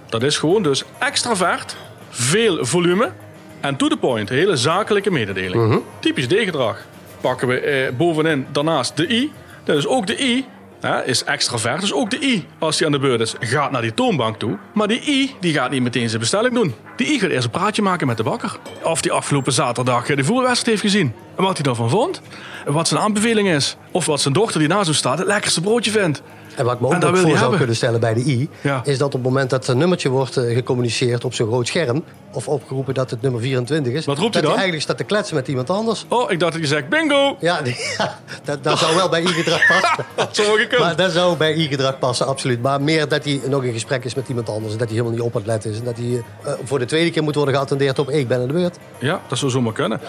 Dat 0.10 0.24
is 0.24 0.38
gewoon 0.38 0.64
dus 0.64 0.84
extravert, 1.00 1.76
veel 2.10 2.66
volume 2.66 3.12
en 3.60 3.76
to 3.76 3.88
the 3.88 3.98
point. 3.98 4.30
Hele 4.30 4.56
zakelijke 4.56 5.12
mededeling. 5.12 5.82
Typisch 6.00 6.28
D-gedrag. 6.28 6.86
Pakken 7.22 7.48
we 7.48 7.60
eh, 7.60 7.96
bovenin 7.98 8.48
daarnaast 8.52 8.98
de 8.98 9.14
I. 9.14 9.32
Dat 9.64 9.78
is 9.78 9.88
ook 9.88 10.08
de 10.08 10.24
I. 10.24 10.46
Hè, 10.80 11.06
is 11.06 11.24
extravert, 11.24 11.82
dus 11.82 11.94
ook 11.94 12.10
de 12.10 12.20
I, 12.22 12.48
als 12.60 12.78
die 12.78 12.86
aan 12.86 12.92
de 12.92 13.00
beurt 13.00 13.22
is, 13.22 13.36
gaat 13.40 13.72
naar 13.72 13.82
die 13.82 13.94
toonbank 13.94 14.40
toe. 14.40 14.58
Maar 14.74 14.88
die 14.88 15.02
I, 15.02 15.36
die 15.40 15.54
gaat 15.54 15.72
niet 15.72 15.82
meteen 15.82 16.08
zijn 16.08 16.22
bestelling 16.22 16.54
doen. 16.54 16.74
Die 16.96 17.08
I 17.08 17.20
gaat 17.20 17.30
eerst 17.30 17.46
een 17.46 17.52
praatje 17.52 17.82
maken 17.82 18.08
met 18.08 18.18
de 18.18 18.24
bakker. 18.24 18.58
Of 18.84 19.02
die 19.02 19.12
afgelopen 19.12 19.54
zaterdag 19.54 20.10
eh, 20.10 20.16
de 20.16 20.24
voerwedstrijd 20.24 20.66
heeft 20.66 20.94
gezien. 20.94 21.14
En 21.38 21.44
wat 21.44 21.54
hij 21.54 21.64
daarvan 21.64 21.90
vond. 21.90 22.22
En 22.66 22.74
wat 22.74 22.88
zijn 22.88 23.02
aanbeveling 23.02 23.50
is. 23.50 23.76
Of 23.92 24.06
wat 24.06 24.22
zijn 24.22 24.34
dochter 24.34 24.60
die 24.60 24.70
naast 24.70 24.86
hem 24.86 24.96
staat 24.96 25.18
het 25.18 25.28
lekkerste 25.28 25.62
broodje 25.62 25.92
vindt. 25.92 26.22
En 26.56 26.66
wat 26.66 26.74
ik 26.74 26.80
me 26.80 26.86
ook 26.88 26.92
dat 27.02 27.02
nog 27.02 27.10
voor 27.10 27.20
je 27.20 27.26
zou 27.26 27.40
hebben. 27.40 27.58
kunnen 27.58 27.76
stellen 27.76 28.00
bij 28.00 28.14
de 28.14 28.20
I, 28.26 28.50
Ja. 28.62 28.82
is 28.86 28.98
dat 28.98 29.08
op 29.08 29.14
het 29.14 29.24
moment 29.24 29.50
dat 29.50 29.68
een 29.68 29.78
nummertje 29.78 30.10
wordt 30.10 30.38
eh, 30.38 30.54
gecommuniceerd 30.56 31.26
op 31.26 31.34
zo'n 31.34 31.48
groot 31.48 31.68
scherm, 31.68 32.04
of 32.34 32.48
opgeroepen 32.48 32.94
dat 32.94 33.10
het 33.10 33.22
nummer 33.22 33.42
24 33.42 33.94
is, 33.94 34.06
Wat 34.06 34.18
roept 34.18 34.34
dat 34.34 34.42
hij 34.42 34.42
dan? 34.52 34.52
eigenlijk 34.52 34.82
staat 34.84 34.98
te 34.98 35.04
kletsen 35.04 35.36
met 35.36 35.48
iemand 35.48 35.70
anders. 35.70 36.06
Oh, 36.08 36.32
ik 36.32 36.40
dacht 36.40 36.52
dat 36.52 36.62
hij 36.62 36.70
zegt 36.70 36.90
bingo. 36.90 37.38
Ja, 37.40 37.62
die- 37.66 37.76
ja, 37.98 38.20
dat, 38.44 38.64
dat 38.64 38.78
zou 38.80 38.96
wel 38.96 39.10
bij 39.10 39.22
I-gedrag 39.22 39.68
passen. 39.80 40.06
Dat 40.16 40.36
zou. 40.36 40.68
Maar 40.80 40.96
dat 40.96 41.12
zou 41.12 41.38
bij 41.38 41.54
I-gedrag 41.56 42.00
passen, 42.00 42.26
absoluut. 42.28 42.62
Maar 42.62 42.82
meer 42.82 43.08
dat 43.08 43.24
hij 43.24 43.42
nog 43.48 43.64
in 43.64 43.74
gesprek 43.74 44.06
is 44.06 44.16
met 44.16 44.28
iemand 44.30 44.50
anders. 44.50 44.72
En 44.74 44.78
dat 44.80 44.88
hij 44.88 44.98
helemaal 44.98 45.18
niet 45.18 45.26
op 45.28 45.34
het 45.34 45.46
letten 45.46 45.72
is. 45.72 45.78
En 45.80 45.84
dat 45.86 45.98
hij 45.98 46.24
eh, 46.44 46.54
voor 46.64 46.80
de 46.80 46.86
tweede 46.86 47.12
keer 47.12 47.24
moet 47.24 47.36
worden 47.36 47.54
geattendeerd 47.54 48.00
op 48.00 48.10
ik 48.10 48.28
ben 48.28 48.42
aan 48.42 48.48
de 48.48 48.54
beurt. 48.54 48.78
Ja, 49.00 49.22
dat 49.28 49.38
zou 49.38 49.52
zomaar 49.52 49.74
kunnen. 49.74 50.00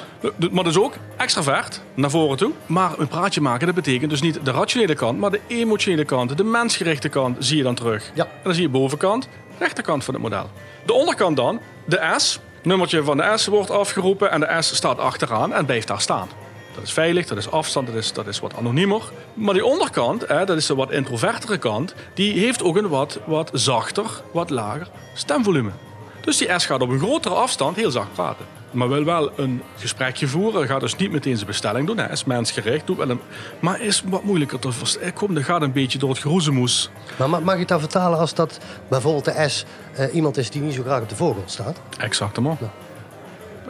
Maar 0.53 0.65
dus 0.65 0.79
ook 0.79 0.93
extravert, 1.17 1.81
naar 1.95 2.11
voren 2.11 2.37
toe. 2.37 2.51
Maar 2.67 2.91
een 2.99 3.09
praatje 3.09 3.41
maken, 3.41 3.67
dat 3.67 3.75
betekent 3.75 4.11
dus 4.11 4.21
niet 4.23 4.39
de 4.43 4.51
rationele 4.51 4.95
kant, 4.95 5.19
maar 5.19 5.31
de 5.31 5.41
emotionele 5.47 6.05
kant, 6.05 6.30
de 6.37 6.45
mensgerichte 6.45 7.09
kant, 7.09 7.37
zie 7.39 7.57
je 7.57 7.63
dan 7.63 7.75
terug. 7.75 8.11
Ja. 8.15 8.25
En 8.25 8.31
dan 8.43 8.55
zie 8.55 8.63
je 8.63 8.69
bovenkant, 8.69 9.29
rechterkant 9.59 10.05
van 10.05 10.15
het 10.15 10.23
model. 10.23 10.51
De 10.87 10.93
onderkant 10.93 11.37
dan, 11.37 11.61
de 11.85 12.15
S. 12.17 12.41
Nummertje 12.63 13.03
van 13.03 13.17
de 13.17 13.33
S 13.37 13.47
wordt 13.47 13.71
afgeroepen 13.71 14.31
en 14.31 14.41
de 14.41 14.57
S 14.61 14.75
staat 14.75 14.99
achteraan 14.99 15.53
en 15.53 15.65
blijft 15.65 15.89
daar 15.89 16.01
staan. 16.01 16.29
Dat 16.75 16.85
is 16.85 16.93
veilig, 16.93 17.27
dat 17.27 17.39
is 17.39 17.51
afstand, 17.51 17.87
dat 17.87 17.97
is, 17.97 18.13
dat 18.13 18.27
is 18.27 18.41
wat 18.41 18.57
anoniemer. 18.57 19.03
Maar 19.35 19.55
die 19.55 19.65
onderkant, 19.65 20.29
hè, 20.29 20.45
dat 20.45 20.57
is 20.57 20.67
de 20.67 20.75
wat 20.75 20.91
introvertere 20.91 21.59
kant, 21.59 21.95
die 22.15 22.39
heeft 22.39 22.63
ook 22.63 22.77
een 22.77 22.89
wat, 22.89 23.19
wat 23.27 23.51
zachter, 23.53 24.23
wat 24.33 24.51
lager 24.51 24.89
stemvolume. 25.15 25.71
Dus 26.21 26.37
die 26.37 26.59
S 26.59 26.67
gaat 26.67 26.81
op 26.83 26.89
een 26.89 26.99
grotere 26.99 27.35
afstand 27.35 27.77
heel 27.77 27.91
zacht 27.91 28.13
praten. 28.13 28.45
Maar 28.71 28.89
wil 28.89 29.05
wel 29.05 29.31
een 29.37 29.63
gesprekje 29.77 30.27
voeren. 30.29 30.67
Gaat 30.67 30.81
dus 30.81 30.97
niet 30.97 31.11
meteen 31.13 31.35
zijn 31.35 31.47
bestelling 31.47 31.87
doen. 31.87 31.99
Hij 31.99 32.09
is 32.11 32.25
mensgericht. 32.25 32.87
Doet 32.87 32.97
wel 32.97 33.11
een, 33.11 33.21
maar 33.61 33.81
is 33.81 34.03
wat 34.07 34.23
moeilijker 34.25 34.59
te 34.59 34.73
verstaan. 34.73 35.13
Kom, 35.13 35.35
dat 35.35 35.45
gaat 35.45 35.63
een 35.63 35.73
beetje 35.73 35.99
door 35.99 36.09
het 36.09 36.19
geroezemoes. 36.19 36.91
Maar 37.17 37.29
ma- 37.31 37.41
mag 37.41 37.55
je 37.55 37.61
het 37.61 37.69
dan 37.69 37.81
vertalen 37.81 38.19
als 38.19 38.35
dat 38.35 38.59
bijvoorbeeld 38.89 39.25
de 39.25 39.49
S 39.49 39.65
eh, 39.95 40.15
iemand 40.15 40.37
is 40.37 40.51
die 40.51 40.63
niet 40.63 40.75
zo 40.75 40.83
graag 40.83 41.01
op 41.03 41.09
de 41.09 41.17
voorgrond 41.17 41.51
staat? 41.51 41.81
Exact, 41.99 42.39
man. 42.41 42.59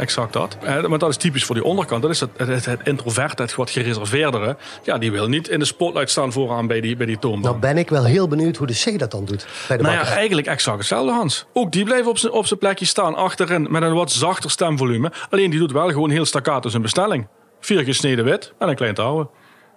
Exact 0.00 0.32
dat. 0.32 0.56
Maar 0.88 0.98
dat 0.98 1.08
is 1.08 1.16
typisch 1.16 1.44
voor 1.44 1.54
die 1.54 1.64
onderkant. 1.64 2.02
Dat 2.02 2.10
is 2.10 2.20
het, 2.20 2.30
het, 2.36 2.64
het 2.64 2.80
introvert, 2.84 3.38
het 3.38 3.54
wat 3.54 3.70
gereserveerdere. 3.70 4.56
Ja, 4.82 4.98
die 4.98 5.12
wil 5.12 5.28
niet 5.28 5.48
in 5.48 5.58
de 5.58 5.64
spotlight 5.64 6.10
staan 6.10 6.32
vooraan 6.32 6.66
bij 6.66 6.80
die, 6.80 6.96
bij 6.96 7.06
die 7.06 7.18
toonbank. 7.18 7.44
Nou 7.44 7.58
ben 7.58 7.78
ik 7.78 7.88
wel 7.88 8.04
heel 8.04 8.28
benieuwd 8.28 8.56
hoe 8.56 8.66
de 8.66 8.82
C 8.84 8.98
dat 8.98 9.10
dan 9.10 9.24
doet 9.24 9.46
bij 9.68 9.76
de 9.76 9.82
Nou 9.82 9.94
ja, 9.94 10.04
eigenlijk 10.04 10.46
exact 10.46 10.78
hetzelfde, 10.78 11.12
Hans. 11.12 11.46
Ook 11.52 11.72
die 11.72 11.84
blijft 11.84 12.06
op 12.06 12.18
zijn, 12.18 12.32
op 12.32 12.46
zijn 12.46 12.58
plekje 12.58 12.84
staan 12.84 13.14
achterin 13.14 13.66
met 13.70 13.82
een 13.82 13.94
wat 13.94 14.12
zachter 14.12 14.50
stemvolume. 14.50 15.12
Alleen 15.30 15.50
die 15.50 15.58
doet 15.58 15.72
wel 15.72 15.88
gewoon 15.88 16.10
heel 16.10 16.24
staccato 16.24 16.68
zijn 16.68 16.82
bestelling. 16.82 17.26
Vier 17.60 17.84
gesneden 17.84 18.24
wit 18.24 18.52
en 18.58 18.68
een 18.68 18.74
klein 18.74 18.94
touwen. 18.94 19.28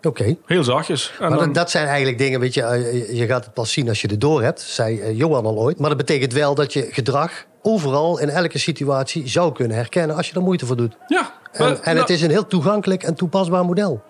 Oké. 0.01 0.35
Heel 0.45 0.63
zachtjes. 0.63 1.11
En 1.19 1.29
Maar 1.29 1.37
dan- 1.37 1.45
dat, 1.45 1.55
dat 1.55 1.71
zijn 1.71 1.87
eigenlijk 1.87 2.17
dingen, 2.17 2.39
weet 2.39 2.53
je, 2.53 2.61
eh, 2.61 3.17
je 3.19 3.25
gaat 3.25 3.45
het 3.45 3.53
pas 3.53 3.71
zien 3.71 3.89
als 3.89 4.01
je 4.01 4.07
het 4.07 4.21
door 4.21 4.43
hebt, 4.43 4.61
zei 4.61 4.99
eh, 4.99 5.17
Johan 5.17 5.45
al 5.45 5.57
ooit. 5.57 5.79
Maar 5.79 5.89
dat 5.89 5.97
betekent 5.97 6.33
wel 6.33 6.55
dat 6.55 6.73
je 6.73 6.87
gedrag 6.91 7.45
overal 7.63 8.19
in 8.19 8.29
elke 8.29 8.57
situatie 8.57 9.27
zou 9.27 9.53
kunnen 9.53 9.77
herkennen 9.77 10.15
als 10.15 10.29
je 10.29 10.35
er 10.35 10.41
moeite 10.41 10.65
voor 10.65 10.77
doet. 10.77 10.97
ja, 11.07 11.33
En, 11.51 11.83
en 11.83 11.97
het 11.97 12.09
is 12.09 12.21
een 12.21 12.29
heel 12.29 12.47
toegankelijk 12.47 13.03
en 13.03 13.15
toepasbaar 13.15 13.65
model. 13.65 14.01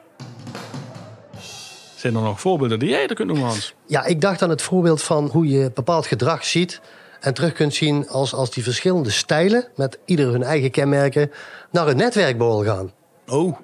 Zijn 1.95 2.15
er 2.15 2.21
nog 2.21 2.39
voorbeelden 2.39 2.79
die 2.79 2.89
jij 2.89 3.07
er 3.07 3.15
kunt 3.15 3.27
noemen, 3.27 3.47
Hans? 3.47 3.75
Ja, 3.85 4.05
ik 4.05 4.21
dacht 4.21 4.41
aan 4.41 4.49
het 4.49 4.61
voorbeeld 4.61 5.01
van 5.01 5.29
hoe 5.31 5.47
je 5.47 5.71
bepaald 5.73 6.07
gedrag 6.07 6.45
ziet 6.45 6.81
en 7.19 7.33
terug 7.33 7.53
kunt 7.53 7.73
zien 7.73 8.09
als, 8.09 8.33
als 8.33 8.51
die 8.51 8.63
verschillende 8.63 9.09
stijlen, 9.09 9.67
met 9.75 9.99
ieder 10.05 10.31
hun 10.31 10.43
eigen 10.43 10.71
kenmerken, 10.71 11.31
naar 11.71 11.87
een 11.87 11.97
netwerkborrel 11.97 12.63
gaan. 12.63 12.91
Oh, 13.27 13.47
Ja, 13.47 13.55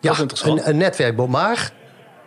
dat 0.00 0.12
is 0.12 0.18
interessant. 0.20 0.60
Een, 0.60 0.68
een 0.68 0.76
netwerkborrel. 0.76 1.32
Maar 1.32 1.72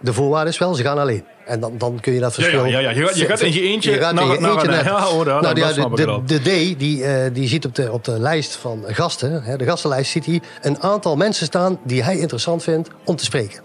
de 0.01 0.13
voorwaarde 0.13 0.49
is 0.49 0.57
wel, 0.57 0.73
ze 0.73 0.83
gaan 0.83 0.97
alleen. 0.99 1.23
En 1.45 1.59
dan, 1.59 1.73
dan 1.77 1.99
kun 1.99 2.13
je 2.13 2.19
dat 2.19 2.33
verschil... 2.33 2.65
ja, 2.65 2.79
ja. 2.79 2.89
Je 2.89 3.05
gaat- 3.05 3.17
je 3.17 3.25
gaat 3.25 3.41
in 3.41 3.53
je 3.53 3.61
eentje 3.61 3.91
Je 3.91 3.97
gaat 3.97 4.13
naar- 4.13 4.23
in 4.23 4.31
je 4.31 4.39
naar 4.39 4.51
eentje 4.51 4.71
ja, 4.89 5.07
oh, 5.09 5.25
daar- 5.25 5.41
nou, 5.41 5.59
ja, 5.59 5.71
de, 5.73 6.21
de, 6.25 6.39
de 6.41 6.73
D, 6.73 6.79
die, 6.79 7.03
eh, 7.03 7.33
die 7.33 7.47
ziet 7.47 7.65
op 7.65 7.75
de, 7.75 7.91
op 7.91 8.03
de 8.03 8.19
lijst 8.19 8.55
van 8.55 8.83
gasten, 8.87 9.43
hè, 9.43 9.57
de 9.57 9.65
gastenlijst, 9.65 10.11
ziet 10.11 10.25
hij 10.25 10.41
een 10.61 10.81
aantal 10.81 11.15
mensen 11.15 11.45
staan 11.45 11.79
die 11.83 12.03
hij 12.03 12.17
interessant 12.17 12.63
vindt 12.63 12.89
om 13.05 13.15
te 13.15 13.23
spreken. 13.23 13.61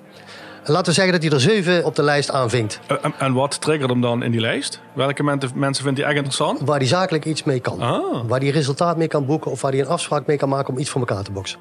En 0.65 0.73
laten 0.73 0.87
we 0.87 0.93
zeggen 0.93 1.13
dat 1.13 1.23
hij 1.23 1.33
er 1.33 1.41
zeven 1.41 1.85
op 1.85 1.95
de 1.95 2.03
lijst 2.03 2.31
aanvinkt. 2.31 2.81
Eh, 2.87 2.97
En, 3.03 3.15
en 3.19 3.33
wat 3.33 3.61
triggert 3.61 3.91
hem 3.91 4.01
dan 4.01 4.23
in 4.23 4.31
die 4.31 4.41
lijst? 4.41 4.81
Welke 4.93 5.23
mensen, 5.23 5.51
mensen 5.55 5.85
vindt 5.85 5.99
hij 5.99 6.09
echt 6.09 6.17
interessant? 6.17 6.61
Waar 6.65 6.79
hij 6.79 6.87
zakelijk 6.87 7.25
iets 7.25 7.43
mee 7.45 7.61
kan. 7.61 7.81
Ah. 7.81 8.21
Waar 8.27 8.41
hij 8.41 8.49
resultaat 8.49 8.97
mee 8.97 9.09
kan 9.09 9.27
boeken 9.27 9.51
of 9.51 9.61
waar 9.61 9.71
hij 9.71 9.81
een 9.81 9.87
afspraak 9.87 10.27
mee 10.27 10.37
kan 10.37 10.49
maken 10.49 10.73
om 10.75 10.79
iets 10.81 10.91
voor 10.91 11.01
elkaar 11.01 11.23
te 11.25 11.33
boksen. 11.33 11.59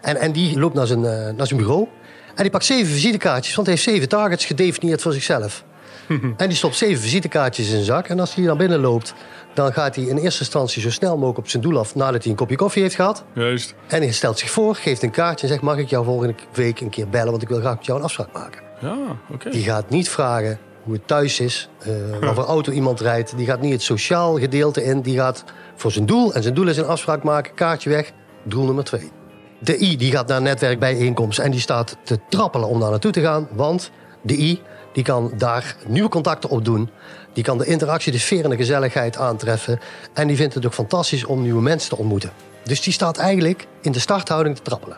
En, 0.00 0.16
en 0.16 0.32
die 0.32 0.58
loopt 0.58 0.74
naar 0.74 0.86
zijn, 0.86 1.04
eh, 1.04 1.34
naar 1.36 1.46
zijn 1.46 1.60
bureau. 1.60 1.88
En 2.34 2.42
die 2.42 2.50
pakt 2.50 2.64
zeven 2.64 2.92
visitekaartjes, 2.92 3.54
want 3.54 3.66
hij 3.66 3.76
heeft 3.76 3.88
zeven 3.88 4.08
targets 4.08 4.44
gedefinieerd 4.44 5.02
voor 5.02 5.12
zichzelf. 5.12 5.64
en 6.36 6.48
die 6.48 6.56
stopt 6.56 6.76
zeven 6.76 7.02
visitekaartjes 7.02 7.66
in 7.66 7.72
zijn 7.72 7.84
zak. 7.84 8.08
En 8.08 8.20
als 8.20 8.34
hij 8.34 8.44
dan 8.44 8.56
binnen 8.56 8.80
loopt, 8.80 9.14
dan 9.54 9.72
gaat 9.72 9.96
hij 9.96 10.04
in 10.04 10.16
eerste 10.16 10.40
instantie 10.40 10.82
zo 10.82 10.90
snel 10.90 11.14
mogelijk 11.14 11.38
op 11.38 11.48
zijn 11.48 11.62
doel 11.62 11.78
af 11.78 11.94
nadat 11.94 12.22
hij 12.22 12.30
een 12.30 12.38
kopje 12.38 12.56
koffie 12.56 12.82
heeft 12.82 12.94
gehad. 12.94 13.24
Juist. 13.32 13.74
En 13.86 14.02
hij 14.02 14.12
stelt 14.12 14.38
zich 14.38 14.50
voor, 14.50 14.74
geeft 14.74 15.02
een 15.02 15.10
kaartje 15.10 15.46
en 15.46 15.52
zegt: 15.52 15.62
Mag 15.62 15.76
ik 15.76 15.88
jou 15.88 16.04
volgende 16.04 16.34
week 16.52 16.80
een 16.80 16.90
keer 16.90 17.08
bellen, 17.08 17.30
want 17.30 17.42
ik 17.42 17.48
wil 17.48 17.60
graag 17.60 17.76
met 17.76 17.86
jou 17.86 17.98
een 17.98 18.04
afspraak 18.04 18.32
maken. 18.32 18.62
Ja, 18.80 18.96
oké. 19.32 19.50
Die 19.50 19.62
gaat 19.62 19.90
niet 19.90 20.08
vragen 20.08 20.58
hoe 20.82 20.92
het 20.92 21.06
thuis 21.06 21.40
is, 21.40 21.68
eh 21.78 21.92
wat 22.20 22.34
voor 22.34 22.44
auto 22.44 22.72
iemand 22.72 23.00
rijdt. 23.00 23.36
Die 23.36 23.46
gaat 23.46 23.60
niet 23.60 23.72
het 23.72 23.82
sociaal 23.82 24.38
gedeelte 24.38 24.84
in. 24.84 25.00
Die 25.00 25.16
gaat 25.16 25.44
voor 25.74 25.92
zijn 25.92 26.06
doel. 26.06 26.34
En 26.34 26.42
zijn 26.42 26.54
doel 26.54 26.68
is 26.68 26.76
een 26.76 26.86
afspraak 26.86 27.22
maken, 27.22 27.54
kaartje 27.54 27.90
weg. 27.90 28.12
Doel 28.42 28.64
nummer 28.64 28.84
twee. 28.84 29.10
De 29.58 29.78
I 29.78 29.96
die 29.96 30.12
gaat 30.12 30.26
naar 30.26 30.36
een 30.36 30.42
netwerkbijeenkomst 30.42 31.38
en 31.38 31.50
die 31.50 31.60
staat 31.60 31.96
te 32.02 32.18
trappelen 32.28 32.68
om 32.68 32.80
daar 32.80 32.90
naartoe 32.90 33.12
te 33.12 33.20
gaan. 33.20 33.48
Want 33.52 33.90
de 34.22 34.38
I 34.38 34.62
die 34.92 35.04
kan 35.04 35.32
daar 35.36 35.76
nieuwe 35.86 36.08
contacten 36.08 36.50
op 36.50 36.64
doen. 36.64 36.90
Die 37.32 37.44
kan 37.44 37.58
de 37.58 37.66
interactie, 37.66 38.12
de 38.12 38.18
sfeer 38.18 38.44
en 38.44 38.50
de 38.50 38.56
gezelligheid 38.56 39.16
aantreffen. 39.16 39.80
En 40.12 40.26
die 40.26 40.36
vindt 40.36 40.54
het 40.54 40.66
ook 40.66 40.74
fantastisch 40.74 41.24
om 41.24 41.42
nieuwe 41.42 41.62
mensen 41.62 41.88
te 41.88 41.96
ontmoeten. 41.96 42.30
Dus 42.62 42.80
die 42.82 42.92
staat 42.92 43.18
eigenlijk 43.18 43.66
in 43.80 43.92
de 43.92 43.98
starthouding 43.98 44.56
te 44.56 44.62
trappelen. 44.62 44.96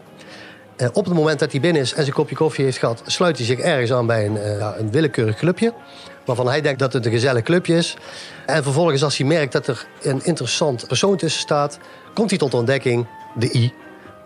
Eh, 0.76 0.88
op 0.92 1.04
het 1.04 1.14
moment 1.14 1.38
dat 1.38 1.52
hij 1.52 1.60
binnen 1.60 1.82
is 1.82 1.94
en 1.94 2.02
zijn 2.02 2.14
kopje 2.14 2.36
koffie 2.36 2.64
heeft 2.64 2.78
gehad, 2.78 3.02
sluit 3.06 3.36
hij 3.36 3.46
zich 3.46 3.58
ergens 3.58 3.92
aan 3.92 4.06
bij 4.06 4.26
een, 4.26 4.36
eh, 4.36 4.70
een 4.78 4.90
willekeurig 4.90 5.36
clubje. 5.36 5.72
Waarvan 6.24 6.48
hij 6.48 6.60
denkt 6.60 6.78
dat 6.78 6.92
het 6.92 7.06
een 7.06 7.12
gezellig 7.12 7.42
clubje 7.42 7.76
is. 7.76 7.96
En 8.46 8.62
vervolgens, 8.62 9.02
als 9.02 9.16
hij 9.16 9.26
merkt 9.26 9.52
dat 9.52 9.66
er 9.66 9.86
een 10.02 10.24
interessant 10.24 10.86
persoon 10.86 11.16
tussen 11.16 11.40
staat, 11.40 11.78
komt 12.14 12.30
hij 12.30 12.38
tot 12.38 12.50
de 12.50 12.56
ontdekking, 12.56 13.06
de 13.34 13.52
I, 13.52 13.72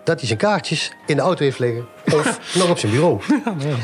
dat 0.05 0.19
hij 0.19 0.27
zijn 0.27 0.39
kaartjes 0.39 0.93
in 1.07 1.17
de 1.17 1.23
auto 1.23 1.45
heeft 1.45 1.59
liggen 1.59 1.87
of 2.13 2.39
nog 2.59 2.71
op 2.71 2.79
zijn 2.79 2.93
bureau. 2.93 3.21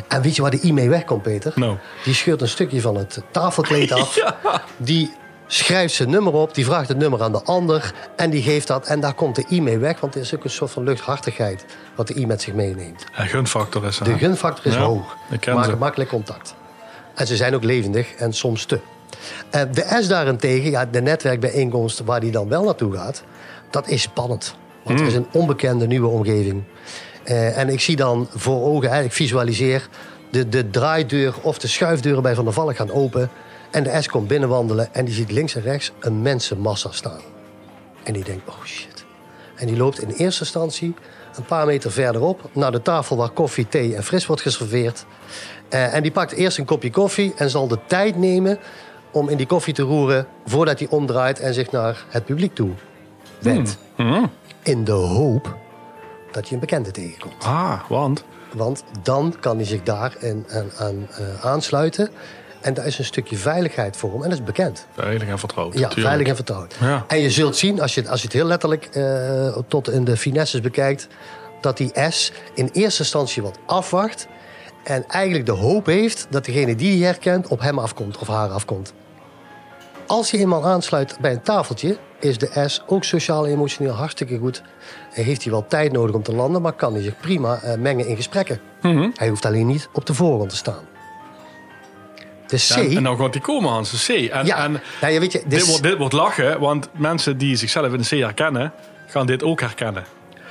En 0.08 0.22
weet 0.22 0.36
je 0.36 0.42
waar 0.42 0.50
de 0.50 0.60
I 0.62 0.72
mee 0.72 0.88
wegkomt, 0.88 1.22
Peter? 1.22 1.52
Nou. 1.54 1.76
Die 2.04 2.14
scheurt 2.14 2.40
een 2.40 2.48
stukje 2.48 2.80
van 2.80 2.96
het 2.96 3.22
tafelkleed 3.30 3.92
af. 3.92 4.18
Die 4.76 5.12
schrijft 5.46 5.94
zijn 5.94 6.10
nummer 6.10 6.32
op, 6.32 6.54
die 6.54 6.64
vraagt 6.64 6.88
het 6.88 6.96
nummer 6.98 7.22
aan 7.22 7.32
de 7.32 7.42
ander 7.42 7.92
en 8.16 8.30
die 8.30 8.42
geeft 8.42 8.66
dat. 8.66 8.86
En 8.86 9.00
daar 9.00 9.14
komt 9.14 9.36
de 9.36 9.44
I 9.50 9.60
mee 9.60 9.78
weg, 9.78 10.00
want 10.00 10.14
het 10.14 10.22
is 10.22 10.34
ook 10.34 10.44
een 10.44 10.50
soort 10.50 10.70
van 10.70 10.84
luchthartigheid 10.84 11.64
wat 11.94 12.06
de 12.06 12.14
I 12.18 12.26
met 12.26 12.42
zich 12.42 12.54
meeneemt. 12.54 13.04
En 13.14 13.26
gunfactor 13.26 13.84
is 13.84 13.98
De 13.98 14.10
er. 14.10 14.18
gunfactor 14.18 14.66
is 14.66 14.74
Ja, 14.74 14.80
hoog. 14.80 15.16
Maken 15.46 15.78
makkelijk 15.78 16.10
contact. 16.10 16.54
En 17.14 17.26
ze 17.26 17.36
zijn 17.36 17.54
ook 17.54 17.64
levendig 17.64 18.14
en 18.14 18.32
soms 18.32 18.64
te. 18.64 18.80
Eh, 19.50 19.62
de 19.72 19.98
S 20.00 20.08
daarentegen, 20.08 20.70
ja, 20.70 20.84
de 20.86 21.00
netwerkbijeenkomst 21.02 22.00
waar 22.04 22.20
die 22.20 22.30
dan 22.30 22.48
wel 22.48 22.64
naartoe 22.64 22.96
gaat, 22.96 23.22
dat 23.70 23.88
is 23.88 24.02
spannend. 24.02 24.54
Want 24.86 24.98
Hmm. 24.98 25.08
het 25.08 25.16
is 25.16 25.22
een 25.22 25.40
onbekende 25.40 25.86
nieuwe 25.86 26.08
omgeving. 26.08 26.62
Eh, 27.24 27.58
en 27.58 27.68
ik 27.68 27.80
zie 27.80 27.96
dan 27.96 28.28
voor 28.34 28.62
ogen, 28.62 29.04
ik 29.04 29.12
visualiseer 29.12 29.88
de, 30.30 30.48
de 30.48 30.70
draaideur 30.70 31.34
of 31.42 31.58
de 31.58 31.68
schuifdeuren 31.68 32.22
bij 32.22 32.34
Van 32.34 32.44
der 32.44 32.52
Valk 32.52 32.76
gaan 32.76 32.90
open. 32.90 33.30
En 33.70 33.82
de 33.82 34.02
S 34.02 34.08
komt 34.08 34.28
binnenwandelen 34.28 34.94
en 34.94 35.04
die 35.04 35.14
ziet 35.14 35.30
links 35.30 35.54
en 35.54 35.62
rechts 35.62 35.92
een 36.00 36.22
mensenmassa 36.22 36.90
staan. 36.92 37.20
En 38.02 38.12
die 38.12 38.24
denkt, 38.24 38.48
oh 38.48 38.64
shit. 38.64 39.04
En 39.56 39.66
die 39.66 39.76
loopt 39.76 40.00
in 40.02 40.08
eerste 40.08 40.40
instantie 40.40 40.94
een 41.36 41.44
paar 41.44 41.66
meter 41.66 41.92
verderop 41.92 42.40
naar 42.52 42.72
de 42.72 42.82
tafel 42.82 43.16
waar 43.16 43.28
koffie, 43.30 43.68
thee 43.68 43.94
en 43.96 44.04
fris 44.04 44.26
wordt 44.26 44.42
geserveerd. 44.42 45.04
Eh, 45.68 45.94
en 45.94 46.02
die 46.02 46.12
pakt 46.12 46.32
eerst 46.32 46.58
een 46.58 46.64
kopje 46.64 46.90
koffie 46.90 47.32
en 47.36 47.50
zal 47.50 47.68
de 47.68 47.78
tijd 47.86 48.16
nemen 48.16 48.58
om 49.10 49.28
in 49.28 49.36
die 49.36 49.46
koffie 49.46 49.74
te 49.74 49.82
roeren 49.82 50.26
voordat 50.46 50.78
hij 50.78 50.88
omdraait 50.88 51.40
en 51.40 51.54
zich 51.54 51.70
naar 51.70 52.04
het 52.08 52.24
publiek 52.24 52.54
toe 52.54 52.70
wendt. 53.38 53.78
In 54.66 54.84
de 54.84 54.92
hoop 54.92 55.56
dat 56.30 56.48
je 56.48 56.54
een 56.54 56.60
bekende 56.60 56.90
tegenkomt. 56.90 57.44
Ah, 57.44 57.80
want? 57.88 58.24
Want 58.52 58.84
dan 59.02 59.34
kan 59.40 59.56
hij 59.56 59.66
zich 59.66 59.82
daar 59.82 60.16
aan, 60.22 60.44
aan, 60.48 60.70
aan 60.78 61.08
eh, 61.10 61.44
aansluiten. 61.44 62.10
En 62.60 62.74
daar 62.74 62.86
is 62.86 62.98
een 62.98 63.04
stukje 63.04 63.36
veiligheid 63.36 63.96
voor 63.96 64.12
hem. 64.12 64.22
En 64.22 64.30
dat 64.30 64.38
is 64.38 64.44
bekend. 64.44 64.86
Veilig 64.92 65.28
en 65.28 65.38
vertrouwd. 65.38 65.72
Ja, 65.72 65.78
tuurlijk. 65.78 66.06
veilig 66.06 66.26
en 66.26 66.34
vertrouwd. 66.36 66.76
Ja. 66.80 67.04
En 67.08 67.18
je 67.18 67.30
zult 67.30 67.56
zien, 67.56 67.80
als 67.80 67.94
je, 67.94 68.08
als 68.08 68.20
je 68.20 68.26
het 68.26 68.36
heel 68.36 68.46
letterlijk 68.46 68.84
eh, 68.84 69.56
tot 69.68 69.90
in 69.90 70.04
de 70.04 70.16
finesses 70.16 70.60
bekijkt... 70.60 71.08
dat 71.60 71.76
die 71.76 71.90
S 72.08 72.32
in 72.54 72.68
eerste 72.72 73.02
instantie 73.02 73.42
wat 73.42 73.58
afwacht... 73.66 74.26
en 74.84 75.04
eigenlijk 75.08 75.46
de 75.46 75.52
hoop 75.52 75.86
heeft 75.86 76.26
dat 76.30 76.44
degene 76.44 76.74
die 76.74 76.98
hij 76.98 77.06
herkent... 77.06 77.48
op 77.48 77.60
hem 77.60 77.78
afkomt 77.78 78.18
of 78.18 78.28
haar 78.28 78.48
afkomt. 78.48 78.92
Als 80.06 80.30
je 80.30 80.38
eenmaal 80.38 80.66
aansluit 80.66 81.16
bij 81.20 81.32
een 81.32 81.42
tafeltje... 81.42 81.98
is 82.20 82.38
de 82.38 82.64
S 82.66 82.82
ook 82.86 83.04
sociaal 83.04 83.46
en 83.46 83.52
emotioneel 83.52 83.92
hartstikke 83.92 84.38
goed. 84.38 84.62
Heeft 85.10 85.42
hij 85.42 85.52
wel 85.52 85.66
tijd 85.66 85.92
nodig 85.92 86.14
om 86.14 86.22
te 86.22 86.34
landen... 86.34 86.62
maar 86.62 86.72
kan 86.72 86.92
hij 86.92 87.02
zich 87.02 87.16
prima 87.20 87.60
eh, 87.62 87.78
mengen 87.78 88.06
in 88.06 88.16
gesprekken. 88.16 88.60
Mhm. 88.82 89.10
Hij 89.14 89.28
hoeft 89.28 89.44
alleen 89.44 89.66
niet 89.66 89.88
op 89.92 90.06
de 90.06 90.14
voorgrond 90.14 90.50
te 90.50 90.56
staan. 90.56 90.84
De 92.46 92.56
C... 92.56 92.60
Ja, 92.60 92.96
en 92.96 93.02
dan 93.02 93.16
gaat 93.16 93.32
die 93.32 93.42
komen, 93.42 93.70
Hans, 93.70 93.90
de 93.90 94.26
C. 94.26 94.30
En, 94.30 94.46
ja, 94.46 94.64
en 94.64 94.80
nou, 95.00 95.12
ja, 95.12 95.20
weet 95.20 95.32
je, 95.32 95.42
dit, 95.46 95.66
wordt, 95.66 95.82
dit 95.82 95.96
wordt 95.96 96.14
lachen, 96.14 96.60
want 96.60 96.88
mensen 96.92 97.38
die 97.38 97.56
zichzelf 97.56 97.92
in 97.92 97.98
de 97.98 98.06
C 98.06 98.10
herkennen, 98.10 98.72
gaan 99.06 99.26
dit 99.26 99.42
ook 99.42 99.60
herkennen. 99.60 100.04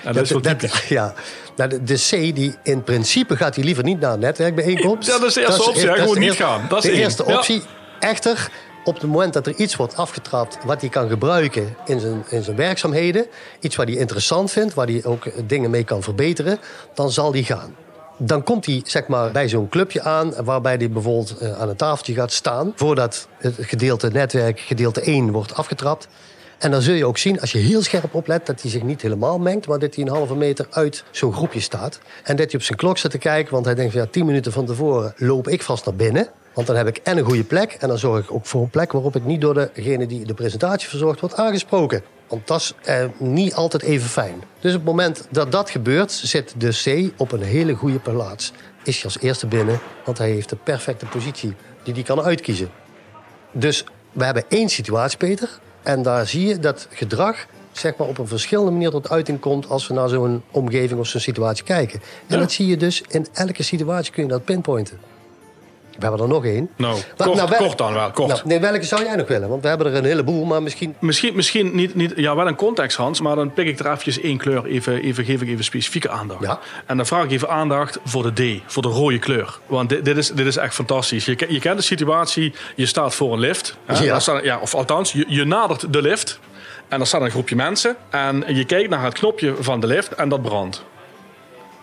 En 0.04 0.14
dat 0.14 0.24
is 0.24 0.30
dat- 0.30 0.44
typisch. 0.44 0.88
ja, 0.88 1.14
nou, 1.56 1.70
de, 1.70 1.84
de 1.84 1.94
C, 1.94 2.36
die 2.36 2.56
in 2.64 2.84
principe 2.84 3.36
gaat 3.36 3.56
hij 3.56 3.64
liever 3.64 3.84
niet 3.84 4.00
naar 4.00 4.14
een 4.14 4.20
netwerkbijeenkomst. 4.20 5.08
Ja, 5.08 5.18
dat 5.20 5.28
is 5.28 5.34
de 5.34 5.42
eerste 5.42 5.64
optie, 5.64 5.88
hè, 5.88 5.94
is 5.94 6.02
gewoon 6.02 6.20
niet 6.20 6.34
gaan. 6.34 6.66
Dat 6.70 6.78
is 6.78 6.84
de 6.84 6.92
één. 6.92 7.00
eerste 7.00 7.26
optie. 7.26 7.64
Echter, 8.00 8.50
op 8.86 8.94
het 8.94 9.04
moment 9.04 9.34
dat 9.34 9.48
er 9.48 9.56
iets 9.56 9.76
wordt 9.76 9.98
afgetrapt 9.98 10.58
wat 10.66 10.82
hij 10.82 10.90
kan 10.90 11.10
gebruiken 11.10 11.76
in 11.86 12.00
zijn, 12.00 12.24
in 12.30 12.44
zijn 12.44 12.56
werkzaamheden, 12.56 13.26
iets 13.60 13.76
wat 13.76 13.88
hij 13.88 13.96
interessant 13.96 14.52
vindt, 14.52 14.74
waar 14.74 14.88
hij 14.88 15.04
ook 15.04 15.48
dingen 15.48 15.70
mee 15.70 15.84
kan 15.84 16.04
verbeteren, 16.04 16.60
dan 16.94 17.12
zal 17.12 17.32
hij 17.32 17.44
gaan. 17.44 17.76
Dan 18.18 18.44
komt 18.44 18.66
hij 18.66 18.82
zeg 18.86 19.08
maar, 19.08 19.32
bij 19.32 19.50
zo'n 19.50 19.70
clubje 19.70 20.02
aan, 20.02 20.34
waarbij 20.44 20.76
hij 20.76 20.90
bijvoorbeeld 20.90 21.38
eh, 21.38 21.62
aan 21.62 21.70
een 21.70 21.76
tafeltje 21.76 22.14
gaat 22.14 22.32
staan, 22.32 22.74
voordat 22.76 23.28
het 23.38 23.56
gedeelte 23.60 24.08
netwerk, 24.08 24.60
gedeelte 24.60 25.02
1, 25.02 25.32
wordt 25.32 25.54
afgetrapt. 25.54 26.08
En 26.58 26.72
dan 26.72 26.82
zul 26.82 26.94
je 26.94 27.06
ook 27.06 27.18
zien, 27.18 27.42
als 27.42 27.52
je 27.52 27.58
heel 27.58 27.82
scherp 27.82 28.14
oplet, 28.16 28.46
dat 28.46 28.62
hij 28.62 28.72
zich 28.72 28.84
niet 28.84 29.02
helemaal 29.02 29.40
mengt, 29.40 29.68
maar 29.68 29.80
dat 29.80 29.96
hij 29.96 30.04
een 30.04 30.12
halve 30.12 30.36
meter 30.36 30.68
uit 30.70 31.04
zo'n 31.12 31.34
groepje 31.34 31.60
staat. 31.60 32.00
En 32.24 32.36
dat 32.36 32.46
hij 32.46 32.60
op 32.60 32.66
zijn 32.66 32.78
klok 32.78 32.98
zit 32.98 33.12
te 33.12 33.18
kijken, 33.18 33.54
want 33.54 33.66
hij 33.66 33.76
denkt 33.76 33.92
van 33.92 34.02
ja, 34.02 34.08
tien 34.12 34.26
minuten 34.26 34.52
van 34.52 34.66
tevoren 34.66 35.14
loop 35.18 35.48
ik 35.48 35.62
vast 35.62 35.86
naar 35.86 35.96
binnen. 35.96 36.30
Want 36.56 36.68
dan 36.68 36.76
heb 36.76 36.88
ik 36.88 36.98
en 36.98 37.18
een 37.18 37.24
goede 37.24 37.44
plek 37.44 37.72
en 37.80 37.88
dan 37.88 37.98
zorg 37.98 38.24
ik 38.24 38.32
ook 38.34 38.46
voor 38.46 38.62
een 38.62 38.70
plek 38.70 38.92
waarop 38.92 39.16
ik 39.16 39.26
niet 39.26 39.42
door 39.42 39.70
degene 39.74 40.06
die 40.06 40.26
de 40.26 40.34
presentatie 40.34 40.90
verzorgt 40.90 41.20
wordt 41.20 41.36
aangesproken. 41.36 42.02
Want 42.28 42.48
dat 42.48 42.60
is 42.60 42.74
eh, 42.84 43.06
niet 43.18 43.54
altijd 43.54 43.84
even 43.84 44.10
fijn. 44.10 44.44
Dus 44.60 44.72
op 44.72 44.78
het 44.78 44.88
moment 44.90 45.28
dat 45.32 45.52
dat 45.52 45.70
gebeurt, 45.70 46.12
zit 46.12 46.54
de 46.58 46.70
C 47.14 47.14
op 47.22 47.32
een 47.32 47.42
hele 47.42 47.74
goede 47.74 48.00
plaats. 48.00 48.52
Is 48.84 48.96
hij 48.96 49.04
als 49.04 49.20
eerste 49.20 49.48
binnen, 49.48 49.80
want 50.06 50.18
hij 50.18 50.30
heeft 50.30 50.50
de 50.50 50.56
perfecte 50.56 51.06
positie 51.06 51.54
die 51.84 51.94
hij 51.94 52.04
kan 52.04 52.22
uitkiezen. 52.22 52.70
Dus 53.52 53.86
we 54.12 54.24
hebben 54.24 54.44
één 54.48 54.70
situatie, 54.70 55.18
Peter. 55.18 55.50
En 55.84 56.02
daar 56.02 56.28
zie 56.28 56.48
je 56.48 56.60
dat 56.60 56.88
gedrag 56.92 57.46
zeg 57.72 57.96
maar, 57.98 58.08
op 58.08 58.18
een 58.18 58.28
verschillende 58.28 58.72
manier 58.72 58.90
tot 58.90 59.10
uiting 59.10 59.40
komt 59.40 59.70
als 59.70 59.88
we 59.88 59.94
naar 59.94 60.10
zo'n 60.10 60.44
omgeving 60.52 61.00
of 61.00 61.08
zo'n 61.08 61.22
situatie 61.22 61.64
kijken. 61.64 62.00
En 62.00 62.36
Ja. 62.36 62.38
dat 62.38 62.52
zie 62.52 62.68
je 62.68 62.78
dus 62.78 63.04
in 63.08 63.28
elke 63.34 63.64
situatie 63.64 64.14
kun 64.14 64.24
je 64.24 64.30
dat 64.30 64.46
pinpointen. 64.46 65.00
We 65.98 66.02
hebben 66.06 66.20
er 66.22 66.28
nog 66.28 66.46
één. 66.46 66.70
Nou, 66.76 67.00
Wa- 67.18 67.26
kort, 67.26 67.50
wel- 67.50 67.58
kort 67.58 67.78
dan 67.78 67.94
wel, 67.94 68.12
kort. 68.12 68.28
Nou, 68.30 68.42
nee, 68.46 68.60
welke 68.60 68.84
zou 68.84 69.04
jij 69.04 69.16
nog 69.16 69.28
willen? 69.28 69.50
Want 69.50 69.62
we 69.62 69.68
hebben 69.68 69.88
er 69.88 69.96
een 69.96 70.04
heleboel, 70.06 70.46
maar 70.46 70.64
misschien... 70.64 70.96
Misschien, 71.00 71.36
misschien 71.36 71.76
niet, 71.76 71.96
niet, 71.96 72.14
ja, 72.16 72.36
wel 72.36 72.48
een 72.48 72.56
context, 72.56 72.98
Hans, 72.98 73.22
maar 73.22 73.36
dan 73.36 73.54
pik 73.54 73.68
ik 73.68 73.80
er 73.80 73.86
eventjes 73.86 74.22
één 74.22 74.38
kleur, 74.38 74.66
even, 74.66 75.02
even, 75.02 75.26
geef 75.26 75.42
ik 75.42 75.48
even 75.48 75.64
specifieke 75.64 76.10
aandacht. 76.10 76.42
Ja. 76.42 76.60
En 76.86 76.98
dan 76.98 77.06
vraag 77.06 77.24
ik 77.24 77.32
even 77.32 77.50
aandacht 77.50 78.00
voor 78.06 78.34
de 78.34 78.58
D, 78.58 78.62
voor 78.72 78.82
de 78.82 78.88
rode 78.90 79.20
kleur. 79.20 79.60
Want 79.66 79.90
dit, 79.90 80.06
dit, 80.06 80.18
is, 80.18 80.30
dit 80.32 80.46
is 80.46 80.58
echt 80.58 80.74
fantastisch. 80.74 81.26
Je, 81.26 81.46
je 81.50 81.60
kent 81.60 81.78
de 81.78 81.84
situatie, 81.84 82.54
je 82.76 82.86
staat 82.86 83.16
voor 83.16 83.34
een 83.34 83.40
lift. 83.40 83.78
Hè, 83.86 84.04
Ja. 84.04 84.20
Staat- 84.20 84.44
ja, 84.44 84.58
of 84.62 84.74
althans, 84.76 85.12
je, 85.12 85.26
je 85.28 85.46
nadert 85.46 85.94
de 85.94 86.02
lift 86.02 86.40
en 86.88 87.00
er 87.00 87.08
staat 87.08 87.22
een 87.22 87.32
groepje 87.32 87.56
mensen. 87.56 87.96
En 88.10 88.44
je 88.48 88.66
kijkt 88.66 88.90
naar 88.90 89.04
het 89.04 89.14
knopje 89.14 89.54
van 89.60 89.80
de 89.80 89.88
lift 89.88 90.12
en 90.12 90.30
dat 90.30 90.42
brandt. 90.42 90.84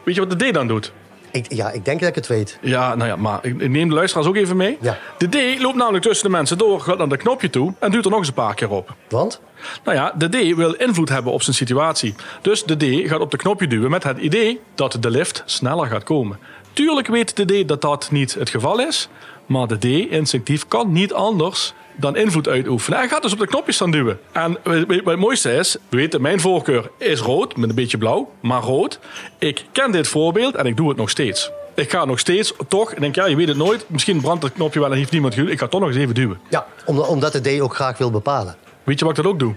Weet 0.05 0.15
je 0.15 0.27
wat 0.27 0.39
de 0.39 0.51
D 0.51 0.55
dan 0.55 0.67
doet? 0.67 0.93
Ik, 1.33 1.53
ja, 1.53 1.71
ik 1.71 1.85
denk 1.85 2.01
dat 2.01 2.09
ik 2.09 2.15
het 2.15 2.27
weet. 2.27 2.59
Ja, 2.61 2.95
nou 2.95 3.11
ja, 3.11 3.17
maar 3.17 3.39
ik 3.43 3.61
ik 3.61 3.69
neem 3.69 3.89
de 3.89 3.95
luisteraars 3.95 4.29
ook 4.29 4.37
even 4.37 4.57
mee. 4.57 4.79
Ja. 4.81 4.99
De 5.19 5.29
D 5.29 5.61
loopt 5.61 5.77
namelijk 5.77 6.05
tussen 6.05 6.27
de 6.27 6.33
mensen 6.33 6.59
door, 6.59 6.81
gaat 6.81 6.99
naar 6.99 7.09
dat 7.09 7.19
knopje 7.19 7.51
toe 7.51 7.75
en 7.79 7.91
duwt 7.91 8.05
er 8.05 8.11
nog 8.11 8.19
eens 8.19 8.29
een 8.29 8.35
paar 8.35 8.55
keer 8.55 8.71
op. 8.71 8.95
Want? 9.09 9.41
Nou 9.85 9.97
ja, 9.97 10.13
de 10.17 10.29
D 10.29 10.57
wil 10.57 10.73
invloed 10.73 11.09
hebben 11.09 11.33
op 11.33 11.43
zijn 11.43 11.57
situatie. 11.57 12.15
Dus 12.43 12.65
de 12.65 12.77
D 12.77 13.09
gaat 13.09 13.21
op 13.21 13.31
de 13.31 13.37
knopje 13.37 13.67
duwen 13.67 13.91
met 13.91 14.03
het 14.03 14.19
idee 14.19 14.61
dat 14.75 14.97
de 15.01 15.11
lift 15.11 15.43
sneller 15.47 15.87
gaat 15.87 16.05
komen. 16.05 16.39
Tuurlijk 16.73 17.07
weet 17.07 17.37
de 17.37 17.63
D 17.63 17.69
dat 17.69 17.81
dat 17.81 18.09
niet 18.11 18.35
het 18.35 18.51
geval 18.51 18.81
is. 18.81 19.09
Maar 19.53 19.67
de 19.67 19.79
D 19.79 19.85
instinctief 20.11 20.69
kan 20.69 20.93
niet 20.93 21.13
anders 21.13 21.73
dan 21.97 22.17
invloed 22.17 22.49
uitoefenen. 22.49 22.99
Hij 22.99 23.09
gaat 23.09 23.23
dus 23.23 23.33
op 23.33 23.39
de 23.39 23.47
knopjes 23.47 23.75
staan 23.75 23.91
duwen. 23.91 24.19
En 24.33 24.59
wat 24.65 24.75
het 25.05 25.17
mooiste 25.17 25.53
is, 25.55 25.77
we 25.89 25.97
weten, 25.97 26.21
mijn 26.23 26.41
voorkeur 26.41 26.91
is 26.99 27.21
rood 27.21 27.57
met 27.57 27.69
een 27.69 27.75
beetje 27.75 27.99
blauw, 27.99 28.31
maar 28.41 28.63
rood. 28.63 28.99
Ik 29.39 29.65
ken 29.73 29.91
dit 29.93 30.09
voorbeeld 30.09 30.55
en 30.55 30.67
ik 30.67 30.77
doe 30.77 30.89
het 30.89 30.97
nog 30.97 31.11
steeds. 31.11 31.51
Ik 31.75 31.91
ga 31.91 32.05
nog 32.05 32.19
steeds 32.19 32.53
toch, 32.69 32.93
ik 32.93 33.01
denk 33.01 33.15
ja, 33.15 33.27
je 33.27 33.37
weet 33.37 33.49
het 33.49 33.57
nooit. 33.57 33.85
Misschien 33.89 34.21
brandt 34.21 34.43
het 34.43 34.53
knopje 34.53 34.81
wel 34.81 34.91
en 34.91 34.97
heeft 34.97 35.11
niemand 35.13 35.35
geduwd. 35.35 35.51
Ik 35.51 35.59
ga 35.59 35.67
toch 35.69 35.81
nog 35.81 35.89
eens 35.89 35.99
even 35.99 36.15
duwen. 36.15 36.41
Ja, 36.49 36.67
om- 36.87 36.99
omdat 36.99 37.33
de 37.33 37.57
D 37.57 37.61
ook 37.61 37.75
graag 37.75 37.99
wil 37.99 38.11
bepalen. 38.11 38.57
Weet 38.85 38.99
je 38.99 39.05
wat 39.05 39.17
ik 39.19 39.23
dat 39.25 39.33
ook 39.33 39.39
doe? 39.39 39.55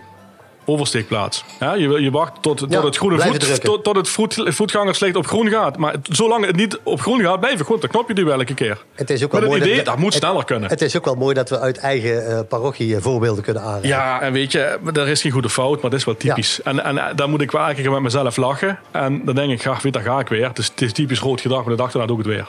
Oversteekplaats. 0.65 1.43
Ja, 1.59 1.73
je, 1.73 2.01
je 2.01 2.11
wacht 2.11 2.41
tot, 2.41 2.57
tot 2.57 2.71
Ja, 2.71 2.85
het 2.85 2.97
groene 2.97 3.19
voet, 3.21 3.63
tot, 3.63 3.83
tot 3.83 3.95
het 3.95 4.09
voet, 4.09 4.41
voetgangerslicht 4.45 5.15
op 5.15 5.27
groen 5.27 5.49
gaat. 5.49 5.77
Maar 5.77 5.91
het- 5.91 6.07
zolang 6.11 6.45
het 6.45 6.55
niet 6.55 6.79
op 6.83 7.01
groen 7.01 7.21
gaat, 7.21 7.39
blijf 7.39 7.59
ik 7.59 7.65
gewoon 7.65 7.79
dat 7.81 7.89
knopje 7.89 8.13
duwen 8.13 8.33
elke 8.33 8.53
keer. 8.53 8.83
Het 8.95 9.09
is 9.09 9.23
ook 9.23 9.31
Met 9.31 9.41
wel 9.41 9.49
het 9.49 9.59
mooi 9.59 9.61
idee, 9.61 9.75
dat, 9.75 9.85
dat 9.85 9.97
moet 10.03 10.13
het- 10.13 10.23
sneller 10.23 10.43
kunnen. 10.45 10.69
Het 10.69 10.81
is 10.81 10.97
ook 10.97 11.05
wel 11.05 11.15
mooi 11.15 11.33
dat 11.33 11.49
we 11.49 11.59
uit 11.59 11.77
eigen 11.77 12.27
eh, 12.27 12.39
parochie 12.49 12.95
eh, 12.95 13.01
voorbeelden 13.01 13.43
kunnen 13.43 13.61
aanreiken. 13.63 13.89
ja, 13.89 14.21
en 14.21 14.33
weet 14.33 14.51
je, 14.51 14.59
er 14.93 15.07
is 15.07 15.21
geen 15.21 15.31
goede 15.31 15.49
fout, 15.49 15.81
maar 15.81 15.89
dat 15.91 15.99
is 15.99 16.05
wel 16.05 16.17
typisch. 16.17 16.61
En, 16.61 16.83
en 16.83 16.97
eh, 16.97 17.05
dan 17.15 17.29
moet 17.29 17.41
ik 17.41 17.51
wel 17.51 17.61
elke 17.67 17.81
keer 17.81 17.91
met 17.91 18.01
mezelf 18.01 18.35
lachen. 18.37 18.79
En 18.91 19.25
dan 19.25 19.35
denk 19.35 19.51
ik, 19.51 19.61
graag, 19.61 19.81
weet, 19.81 19.93
daar 19.93 20.03
ga 20.03 20.19
ik 20.19 20.27
weer. 20.27 20.47
Het 20.47 20.57
is, 20.57 20.67
het 20.67 20.81
is 20.81 20.91
typisch 20.93 21.19
rood 21.19 21.41
gedrag, 21.41 21.59
maar 21.65 21.75
de 21.75 21.81
dag 21.81 21.91
daarna 21.91 22.07
doe 22.07 22.19
ik 22.19 22.25
het 22.25 22.33
weer. 22.35 22.47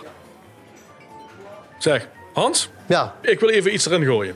Zeg, 1.79 2.09
Hans, 2.35 2.71
Ja, 2.87 3.15
ik 3.23 3.41
wil 3.41 3.49
even 3.49 3.75
iets 3.75 3.87
erin 3.87 4.05
gooien. 4.05 4.35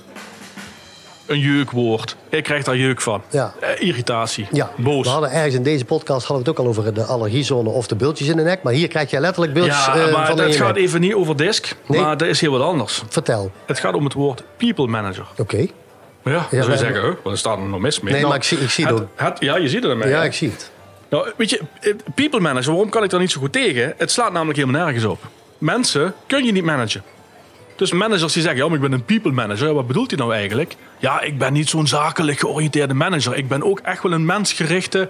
Een 1.27 1.39
jeukwoord. 1.39 2.17
Ik 2.29 2.43
krijg 2.45 2.65
daar 2.65 2.77
jeuk 2.77 3.01
van. 3.01 3.23
Ja. 3.31 3.53
Eh, 3.61 3.69
irritatie. 3.89 4.47
ja. 4.53 4.71
Boos. 4.77 5.05
we 5.07 5.13
hadden 5.13 5.31
ergens 5.31 5.55
in 5.55 5.63
deze 5.63 5.85
podcast 5.85 6.27
hadden 6.27 6.45
we 6.45 6.51
het 6.51 6.59
ook 6.61 6.65
al 6.67 6.71
over 6.71 6.95
de 6.95 7.05
allergiezone 7.05 7.69
of 7.69 7.87
de 7.87 7.97
bultjes 7.97 8.29
in 8.29 8.37
de 8.37 8.43
nek. 8.43 8.63
Maar 8.63 8.73
hier 8.73 8.89
krijg 8.89 9.11
je 9.11 9.21
letterlijk 9.21 9.53
bultjes 9.53 9.85
Ja, 9.87 9.95
eh, 9.97 10.13
maar 10.13 10.27
van 10.27 10.39
het 10.41 10.57
gaat 10.57 10.77
even 10.77 11.01
niet 11.01 11.15
over 11.15 11.37
disk, 11.37 11.75
Nee. 11.87 12.01
maar 12.01 12.17
dat 12.17 12.29
is 12.29 12.41
heel 12.41 12.51
wat 12.53 12.63
anders. 12.63 13.03
Vertel. 13.09 13.51
Het 13.67 13.79
gaat 13.79 13.95
om 13.95 14.05
het 14.05 14.13
woord 14.13 14.43
people 14.57 14.87
manager. 14.87 15.27
Oké. 15.37 15.67
Ja, 16.25 16.33
dan 16.33 16.45
zou 16.51 16.71
je 16.71 16.77
zeggen, 16.79 17.01
huh, 17.03 17.11
wat 17.23 17.39
staat 17.39 17.59
er 17.59 17.65
nog 17.65 17.81
mis 17.81 18.01
mee? 18.01 18.13
Nee, 18.13 18.27
maar 18.27 18.37
ik 18.37 18.43
zie- 18.43 18.59
ik 18.59 18.71
zie 18.71 18.87
het, 18.87 19.03
het- 19.17 19.37
Ja, 19.41 19.57
je 19.57 19.69
ziet 19.69 19.83
het 19.83 19.93
ermee. 19.93 20.09
Ja, 20.09 20.23
ik 20.25 20.33
zie 20.33 20.51
het. 20.51 20.71
Nou, 21.09 21.31
weet 21.37 21.51
je, 21.51 21.61
eh, 21.81 21.95
people 22.15 22.41
manager, 22.41 22.71
waarom 22.71 22.89
kan 22.91 23.03
ik 23.05 23.11
daar 23.11 23.21
niet 23.21 23.31
zo 23.31 23.41
goed 23.41 23.53
tegen? 23.53 23.95
Het 23.99 24.11
slaat 24.11 24.33
namelijk 24.33 24.59
helemaal 24.59 24.85
nergens 24.85 25.05
op. 25.05 25.19
Mensen 25.59 26.15
kun 26.27 26.45
je 26.45 26.53
niet 26.53 26.65
managen. 26.65 27.03
Dus 27.81 27.93
managers 27.93 28.33
die 28.33 28.43
zeggen, 28.43 28.61
ja, 28.61 28.67
maar 28.67 28.77
ik 28.77 28.83
ben 28.83 28.93
een 28.93 29.05
people 29.05 29.33
manager. 29.33 29.69
Ja, 29.69 29.75
wat 29.75 29.87
bedoelt 29.87 30.11
hij 30.11 30.19
nou 30.19 30.35
eigenlijk? 30.35 30.77
Ja, 30.99 31.21
ik 31.21 31.39
ben 31.39 31.53
niet 31.53 31.69
zo'n 31.69 31.87
zakelijk 31.87 32.39
georiënteerde 32.39 32.95
manager. 32.95 33.37
Ik 33.37 33.49
ben 33.49 33.63
ook 33.63 33.79
echt 33.79 34.03
wel 34.03 34.13
een 34.13 34.25
mensgerichte... 34.25 35.09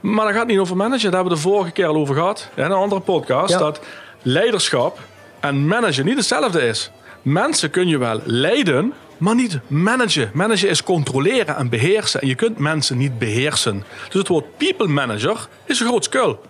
Maar 0.00 0.26
dat 0.26 0.34
gaat 0.34 0.46
niet 0.46 0.58
over 0.58 0.76
managen. 0.76 1.10
Daar 1.10 1.20
hebben 1.20 1.30
we 1.38 1.42
de 1.42 1.48
vorige 1.48 1.70
keer 1.70 1.86
al 1.86 1.96
over 1.96 2.14
gehad. 2.14 2.50
In 2.54 2.62
een 2.62 2.72
andere 2.72 3.00
podcast. 3.00 3.52
Ja. 3.52 3.58
Dat 3.58 3.80
leiderschap 4.22 4.98
en 5.40 5.66
managen 5.66 6.04
niet 6.04 6.16
hetzelfde 6.16 6.66
is. 6.66 6.90
Mensen 7.22 7.70
kun 7.70 7.88
je 7.88 7.98
wel 7.98 8.20
leiden, 8.24 8.92
maar 9.16 9.34
niet 9.34 9.58
managen. 9.66 10.30
Managen 10.32 10.68
is 10.68 10.82
controleren 10.82 11.56
en 11.56 11.68
beheersen. 11.68 12.20
En 12.20 12.28
je 12.28 12.34
kunt 12.34 12.58
mensen 12.58 12.98
niet 12.98 13.18
beheersen. 13.18 13.84
Dus 14.04 14.18
het 14.18 14.28
woord 14.28 14.56
people 14.56 14.88
manager 14.88 15.48
is 15.64 15.80
een 15.80 15.86
groot 15.86 16.04
skul. 16.04 16.40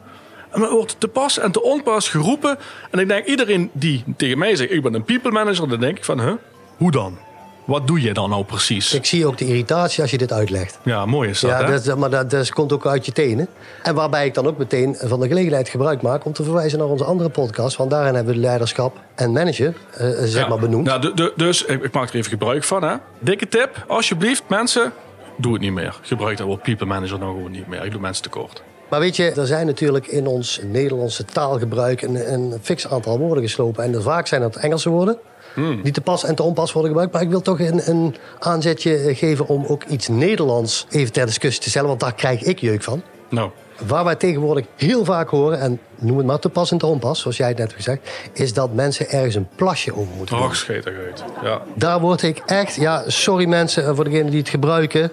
En 0.50 0.60
het 0.60 0.70
wordt 0.70 0.96
te 1.00 1.08
pas 1.08 1.38
en 1.38 1.50
te 1.52 1.62
onpas 1.62 2.08
geroepen. 2.08 2.58
En 2.90 2.98
ik 2.98 3.08
denk, 3.08 3.26
iedereen 3.26 3.70
die 3.72 4.04
tegen 4.16 4.38
mij 4.38 4.56
zegt, 4.56 4.70
ik 4.70 4.82
ben 4.82 4.94
een 4.94 5.04
people 5.04 5.30
manager, 5.30 5.68
dan 5.68 5.80
denk 5.80 5.96
ik 5.96 6.04
van, 6.04 6.20
huh? 6.20 6.32
hoe 6.76 6.90
dan? 6.90 7.18
Wat 7.64 7.86
doe 7.86 8.00
je 8.00 8.12
dan 8.14 8.30
nou 8.30 8.44
precies? 8.44 8.94
Ik 8.94 9.04
zie 9.06 9.26
ook 9.26 9.38
de 9.38 9.46
irritatie 9.46 10.02
als 10.02 10.10
je 10.10 10.18
dit 10.18 10.32
uitlegt. 10.32 10.78
Ja, 10.84 11.06
mooi 11.06 11.28
is 11.30 11.40
dat, 11.40 11.50
Ja, 11.50 11.64
hè? 11.70 11.80
dat, 11.82 11.98
maar 11.98 12.10
dat, 12.10 12.30
dat 12.30 12.52
komt 12.52 12.72
ook 12.72 12.86
uit 12.86 13.06
je 13.06 13.12
tenen. 13.12 13.48
En 13.82 13.94
waarbij 13.94 14.26
ik 14.26 14.34
dan 14.34 14.46
ook 14.46 14.58
meteen 14.58 14.96
van 15.00 15.20
de 15.20 15.28
gelegenheid 15.28 15.68
gebruik 15.68 16.02
maak 16.02 16.24
om 16.24 16.32
te 16.32 16.42
verwijzen 16.44 16.78
naar 16.78 16.88
onze 16.88 17.04
andere 17.04 17.28
podcast. 17.28 17.76
Want 17.76 17.90
daarin 17.90 18.14
hebben 18.14 18.34
we 18.34 18.40
leiderschap 18.40 18.96
en 19.14 19.32
manager 19.32 19.74
eh, 19.94 20.06
zeg 20.18 20.42
Ja. 20.42 20.48
maar 20.48 20.58
benoemd. 20.58 20.86
Nou, 20.86 21.14
du- 21.14 21.32
dus 21.36 21.64
ik, 21.64 21.82
ik 21.84 21.92
maak 21.92 22.08
er 22.08 22.14
even 22.14 22.30
gebruik 22.30 22.64
van. 22.64 22.82
Hè. 22.82 22.94
Dikke 23.18 23.48
tip, 23.48 23.84
alsjeblieft, 23.88 24.42
mensen, 24.46 24.92
doe 25.36 25.52
het 25.52 25.62
niet 25.62 25.72
meer. 25.72 25.98
Gebruik 26.02 26.36
dat 26.36 26.46
woord 26.46 26.62
people 26.62 26.86
manager 26.86 27.18
nou 27.18 27.34
gewoon 27.34 27.50
niet 27.50 27.66
meer. 27.68 27.84
Ik 27.84 27.90
doe 27.90 28.00
mensen 28.00 28.22
tekort. 28.22 28.62
Maar 28.88 29.00
weet 29.00 29.16
je, 29.16 29.30
er 29.30 29.46
zijn 29.46 29.66
natuurlijk 29.66 30.06
in 30.06 30.26
ons 30.26 30.60
Nederlandse 30.64 31.24
taalgebruik 31.24 32.02
een, 32.02 32.32
een 32.32 32.54
fix 32.62 32.88
aantal 32.88 33.18
woorden 33.18 33.42
geslopen. 33.42 33.84
En 33.84 34.02
vaak 34.02 34.26
zijn 34.26 34.40
dat 34.40 34.56
Engelse 34.56 34.88
woorden. 34.90 35.18
Hmm. 35.54 35.82
Die 35.82 35.92
te 35.92 36.00
pas 36.00 36.24
en 36.24 36.34
te 36.34 36.42
onpas 36.42 36.72
worden 36.72 36.90
gebruikt. 36.90 37.12
Maar 37.12 37.22
ik 37.22 37.30
wil 37.30 37.40
toch 37.40 37.60
een, 37.60 37.88
een 37.90 38.16
aanzetje 38.38 39.14
geven 39.14 39.46
om 39.46 39.64
ook 39.66 39.84
iets 39.84 40.08
Nederlands 40.08 40.86
even 40.90 41.12
ter 41.12 41.26
discussie 41.26 41.62
te 41.62 41.68
stellen. 41.68 41.88
Want 41.88 42.00
daar 42.00 42.14
krijg 42.14 42.42
ik 42.42 42.58
jeuk 42.58 42.82
van. 42.82 43.02
Nou, 43.28 43.50
Waar 43.86 44.04
wij 44.04 44.14
tegenwoordig 44.14 44.66
heel 44.76 45.04
vaak 45.04 45.28
horen, 45.28 45.60
en 45.60 45.80
noem 45.98 46.16
het 46.16 46.26
maar 46.26 46.38
te 46.38 46.48
pas 46.48 46.70
en 46.70 46.78
te 46.78 46.86
onpas, 46.86 47.20
zoals 47.20 47.36
jij 47.36 47.48
het 47.48 47.56
net 47.56 47.66
hebt 47.66 47.84
gezegd, 47.84 48.10
is 48.32 48.52
dat 48.52 48.72
mensen 48.72 49.10
ergens 49.10 49.34
een 49.34 49.48
plasje 49.54 49.92
over 49.96 50.14
moeten 50.16 50.36
doen. 50.36 50.44
och, 50.44 50.56
scheetig 50.56 50.94
uit. 51.06 51.24
Ja. 51.42 51.62
Daar 51.74 52.00
word 52.00 52.22
ik 52.22 52.42
echt, 52.46 52.74
ja, 52.74 53.02
sorry 53.06 53.46
mensen 53.46 53.86
eh, 53.86 53.94
voor 53.94 54.04
degenen 54.04 54.30
die 54.30 54.40
het 54.40 54.48
gebruiken. 54.48 55.10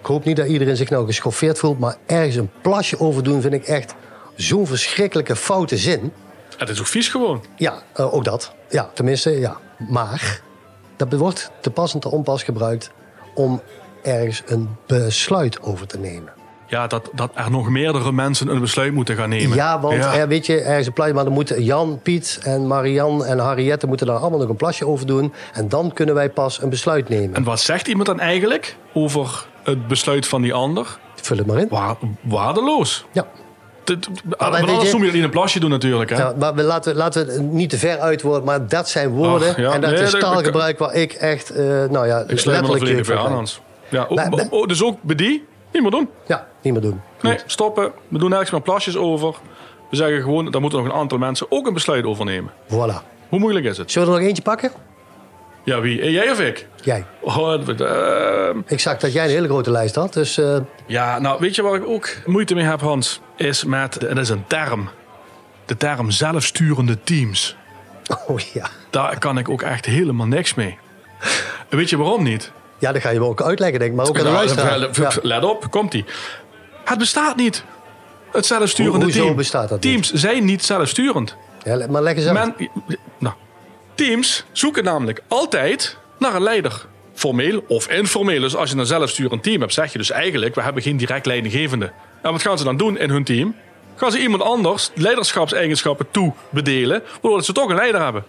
Ik 0.00 0.06
hoop 0.06 0.24
niet 0.24 0.36
dat 0.36 0.46
iedereen 0.46 0.76
zich 0.76 0.90
nou 0.90 1.06
geschoffeerd 1.06 1.58
voelt, 1.58 1.78
maar 1.78 1.96
ergens 2.06 2.36
een 2.36 2.50
plasje 2.62 3.00
over 3.00 3.22
doen 3.22 3.40
vind 3.40 3.54
ik 3.54 3.64
echt 3.64 3.94
zo'n 4.36 4.66
verschrikkelijke 4.66 5.36
foute 5.36 5.76
zin. 5.76 6.12
Het 6.56 6.68
is 6.68 6.80
ook 6.80 6.86
vies 6.86 7.08
gewoon. 7.08 7.44
Ja, 7.56 7.82
eh, 7.92 8.14
ook 8.14 8.24
dat. 8.24 8.52
Ja, 8.68 8.90
tenminste, 8.94 9.30
ja. 9.30 9.56
Maar 9.88 10.40
dat 10.96 11.12
wordt 11.12 11.50
te 11.60 11.70
pas 11.70 11.94
en 11.94 12.00
te 12.00 12.10
onpas 12.10 12.42
gebruikt 12.42 12.90
om 13.34 13.62
ergens 14.02 14.42
een 14.46 14.68
besluit 14.86 15.62
over 15.62 15.86
te 15.86 15.98
nemen. 15.98 16.32
Ja, 16.66 16.86
dat, 16.86 17.10
dat 17.14 17.30
er 17.34 17.50
nog 17.50 17.68
meerdere 17.68 18.12
mensen 18.12 18.48
een 18.48 18.60
besluit 18.60 18.92
moeten 18.92 19.16
gaan 19.16 19.28
nemen. 19.28 19.56
Ja, 19.56 19.80
want 19.80 19.94
Ja. 19.94 20.16
Er, 20.16 20.28
weet 20.28 20.46
je, 20.46 20.60
er 20.60 20.78
is 20.78 20.86
een 20.86 20.92
plasje, 20.92 21.12
maar 21.12 21.24
dan 21.24 21.32
moeten 21.32 21.62
Jan, 21.64 22.00
Piet 22.02 22.38
en 22.42 22.66
Marian 22.66 23.24
en 23.24 23.38
Harriette 23.38 23.86
moeten 23.86 24.06
daar 24.06 24.16
allemaal 24.16 24.38
nog 24.38 24.48
een 24.48 24.56
plasje 24.56 24.86
over 24.86 25.06
doen. 25.06 25.32
En 25.52 25.68
dan 25.68 25.92
kunnen 25.92 26.14
wij 26.14 26.30
pas 26.30 26.62
een 26.62 26.68
besluit 26.68 27.08
nemen. 27.08 27.36
En 27.36 27.42
wat 27.42 27.60
zegt 27.60 27.88
iemand 27.88 28.06
dan 28.06 28.20
eigenlijk 28.20 28.76
over 28.92 29.46
het 29.68 29.86
besluit 29.88 30.26
van 30.26 30.42
die 30.42 30.54
ander? 30.54 30.98
Vul 31.14 31.36
het 31.36 31.46
maar 31.46 31.58
in. 31.58 31.68
Wa- 31.68 31.96
waardeloos. 32.20 33.04
Ja. 33.12 33.26
Want 33.84 34.08
anders 34.38 34.82
je- 34.82 34.90
noem 34.92 35.00
je 35.00 35.06
het 35.06 35.14
niet 35.14 35.24
een 35.24 35.30
plasje 35.30 35.60
doen 35.60 35.70
natuurlijk. 35.70 36.10
Hè? 36.10 36.16
Ja, 36.16 36.34
maar 36.38 36.54
we 36.54 36.62
laten, 36.62 36.94
laten 36.96 37.26
we 37.26 37.40
niet 37.40 37.70
te 37.70 37.78
ver 37.78 37.98
uitwoorden, 37.98 38.44
maar 38.44 38.66
dat 38.68 38.88
zijn 38.88 39.08
woorden. 39.10 39.48
Ach, 39.48 39.56
ja, 39.56 39.72
en 39.72 39.80
dat 39.80 39.90
nee, 39.90 40.00
is 40.02 40.10
taalgebruik 40.10 40.78
waar 40.78 40.94
ik 40.94 41.12
echt, 41.12 41.50
eh, 41.50 41.64
nou 41.66 42.06
ja, 42.06 42.24
Ik 42.26 42.38
sluit 42.38 42.60
me 42.60 42.66
er 42.66 42.72
letterlijk 42.72 43.06
bij 43.06 43.16
aan. 43.16 43.32
Hans. 43.32 43.60
Ja, 43.88 44.02
oh, 44.08 44.16
Maar- 44.16 44.30
oh, 44.32 44.52
oh, 44.52 44.66
dus 44.66 44.82
ook 44.82 45.02
bij 45.02 45.16
die? 45.16 45.46
Niet 45.72 45.82
meer 45.82 45.90
doen. 45.90 46.08
Ja, 46.26 46.46
niet 46.62 46.72
meer 46.72 46.82
doen. 46.82 47.00
Nee, 47.20 47.38
stoppen. 47.46 47.92
We 48.08 48.18
doen 48.18 48.28
nergens 48.30 48.50
meer 48.50 48.60
plasjes 48.60 48.96
over. 48.96 49.34
We 49.90 49.96
zeggen 49.96 50.22
gewoon, 50.22 50.50
daar 50.50 50.60
moeten 50.60 50.78
nog 50.82 50.88
een 50.88 50.94
aantal 50.98 51.18
mensen 51.18 51.46
ook 51.50 51.66
een 51.66 51.74
besluit 51.74 52.04
over 52.04 52.24
nemen. 52.24 52.52
Voilà. 52.66 53.02
Hoe 53.28 53.38
moeilijk 53.38 53.64
is 53.66 53.78
het? 53.78 53.90
Zullen 53.92 54.08
we 54.08 54.14
er 54.14 54.20
nog 54.20 54.28
eentje 54.28 54.42
pakken? 54.42 54.70
Ja, 55.64 55.80
wie? 55.80 56.00
Eh, 56.00 56.10
Jij 56.12 56.30
of 56.30 56.40
ik? 56.40 56.66
Jij. 56.82 57.04
Oh, 57.20 57.52
ehm, 57.80 58.58
Ik 58.66 58.80
zag 58.80 58.96
dat 58.98 59.12
jij 59.12 59.24
een 59.24 59.30
hele 59.30 59.48
grote 59.48 59.70
lijst 59.70 59.94
had, 59.94 60.12
dus 60.12 60.38
eh, 60.38 60.56
ja, 60.86 61.18
nou, 61.18 61.36
weet 61.40 61.54
je 61.54 61.62
waar 61.62 61.74
ik 61.74 61.86
ook 61.86 62.08
moeite 62.26 62.54
mee 62.54 62.64
heb, 62.64 62.80
Hans? 62.80 63.20
Is 63.36 63.64
met, 63.64 63.96
en 64.06 64.14
dat 64.14 64.24
is 64.24 64.30
een 64.30 64.44
term. 64.46 64.88
De 65.64 65.76
term 65.76 66.10
zelfsturende 66.10 67.02
teams. 67.04 67.56
oh 68.26 68.38
ja. 68.38 68.66
Daar 68.90 69.18
kan 69.18 69.38
ik 69.38 69.48
ook 69.48 69.62
echt 69.62 69.84
helemaal 69.84 70.26
niks 70.26 70.54
mee. 70.54 70.78
Weet 71.68 71.90
je 71.90 71.96
waarom 71.96 72.22
niet? 72.22 72.52
Ja, 72.78 72.92
dat 72.92 73.02
ga 73.02 73.10
je 73.10 73.18
me 73.18 73.24
ook 73.26 73.42
uitleggen, 73.42 73.78
denk 73.78 73.90
ik, 73.90 73.96
maar 73.96 74.06
ook 74.08 74.18
aan 74.18 74.24
de 74.24 74.30
Nou, 74.30 74.44
luisteraar. 74.74 75.18
let- 75.22 75.44
op, 75.44 75.70
komt 75.70 75.94
ie. 75.94 76.04
Het 76.84 76.98
bestaat 76.98 77.36
niet. 77.36 77.64
Het 78.32 78.46
zelfsturende 78.46 78.98
Ho- 78.98 79.04
hoezo 79.04 79.22
team. 79.24 79.36
bestaat 79.36 79.68
dat 79.68 79.82
niet? 79.82 79.92
Teams 79.92 80.12
zijn 80.12 80.44
niet 80.44 80.64
zelfsturend. 80.64 81.36
Ja, 81.62 81.86
maar 81.90 82.02
leg 82.02 82.16
eens 82.16 82.26
uit. 82.26 82.34
Men, 82.58 82.68
nou, 83.18 83.34
teams 83.98 84.44
zoeken 84.52 84.84
namelijk 84.84 85.22
altijd 85.28 85.96
naar 86.18 86.34
een 86.34 86.42
leider. 86.42 86.86
Formeel 87.14 87.64
of 87.68 87.90
informeel. 87.90 88.40
Dus 88.40 88.56
als 88.56 88.70
je 88.70 88.76
een 88.76 88.86
zelfsturend 88.86 89.42
team 89.42 89.60
hebt, 89.60 89.72
zeg 89.72 89.92
je 89.92 89.98
dus 89.98 90.10
eigenlijk... 90.10 90.54
we 90.54 90.62
hebben 90.62 90.82
geen 90.82 90.96
direct 90.96 91.26
leidinggevende. 91.26 91.92
En 92.22 92.32
wat 92.32 92.42
gaan 92.42 92.58
ze 92.58 92.64
dan 92.64 92.76
doen 92.76 92.98
in 92.98 93.10
hun 93.10 93.24
team? 93.24 93.54
Gaan 93.94 94.12
ze 94.12 94.20
iemand 94.20 94.42
anders 94.42 94.90
leiderschapseigenschappen 94.94 96.06
toebedelen... 96.10 97.02
waardoor 97.20 97.42
ze 97.42 97.52
toch 97.52 97.68
een 97.68 97.76
leider 97.76 98.02
hebben. 98.02 98.24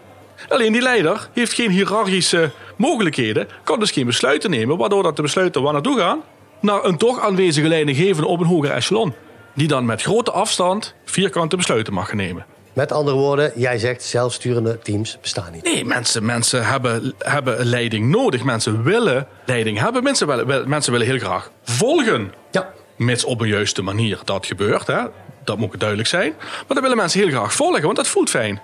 Alleen 0.47 0.71
die 0.71 0.81
leider 0.81 1.29
heeft 1.33 1.53
geen 1.53 1.71
hiërarchische 1.71 2.51
mogelijkheden... 2.75 3.47
kan 3.63 3.79
dus 3.79 3.91
geen 3.91 4.05
besluiten 4.05 4.49
nemen... 4.49 4.77
waardoor 4.77 5.03
dat 5.03 5.15
de 5.15 5.21
besluiten 5.21 5.61
waar 5.61 5.73
naartoe 5.73 5.99
gaan... 5.99 6.21
naar 6.59 6.83
een 6.83 6.97
toch 6.97 7.19
aanwezige 7.19 7.67
leidinggevende 7.67 8.27
op 8.27 8.39
een 8.39 8.45
hoger 8.45 8.71
echelon. 8.71 9.13
Die 9.53 9.67
dan 9.67 9.85
met 9.85 10.01
grote 10.01 10.31
afstand 10.31 10.95
vierkante 11.05 11.55
besluiten 11.55 11.93
mag 11.93 12.13
nemen. 12.13 12.45
Met 12.73 12.91
andere 12.91 13.17
woorden, 13.17 13.51
jij 13.55 13.77
zegt 13.77 14.03
zelfsturende 14.03 14.79
teams 14.79 15.17
bestaan 15.21 15.51
niet. 15.51 15.63
Nee, 15.63 15.85
mensen, 15.85 16.25
mensen 16.25 16.65
hebben, 16.65 17.13
hebben 17.17 17.65
leiding 17.65 18.09
nodig. 18.09 18.43
Mensen 18.43 18.83
willen 18.83 19.27
leiding 19.45 19.79
hebben. 19.79 20.03
Mensen 20.03 20.27
willen, 20.27 20.47
wil- 20.47 20.65
mensen 20.65 20.91
willen 20.91 21.07
heel 21.07 21.19
graag 21.19 21.51
volgen. 21.63 22.33
Ja. 22.51 22.69
Mits 22.95 23.23
op 23.23 23.41
een 23.41 23.47
juiste 23.47 23.81
manier 23.81 24.19
dat 24.23 24.45
gebeurt. 24.45 24.87
Hè? 24.87 25.01
Dat 25.43 25.57
moet 25.57 25.79
duidelijk 25.79 26.09
zijn. 26.09 26.33
Maar 26.39 26.65
dan 26.67 26.81
willen 26.81 26.97
mensen 26.97 27.19
heel 27.19 27.29
graag 27.29 27.53
volgen, 27.53 27.81
want 27.83 27.95
dat 27.95 28.07
voelt 28.07 28.29
fijn. 28.29 28.61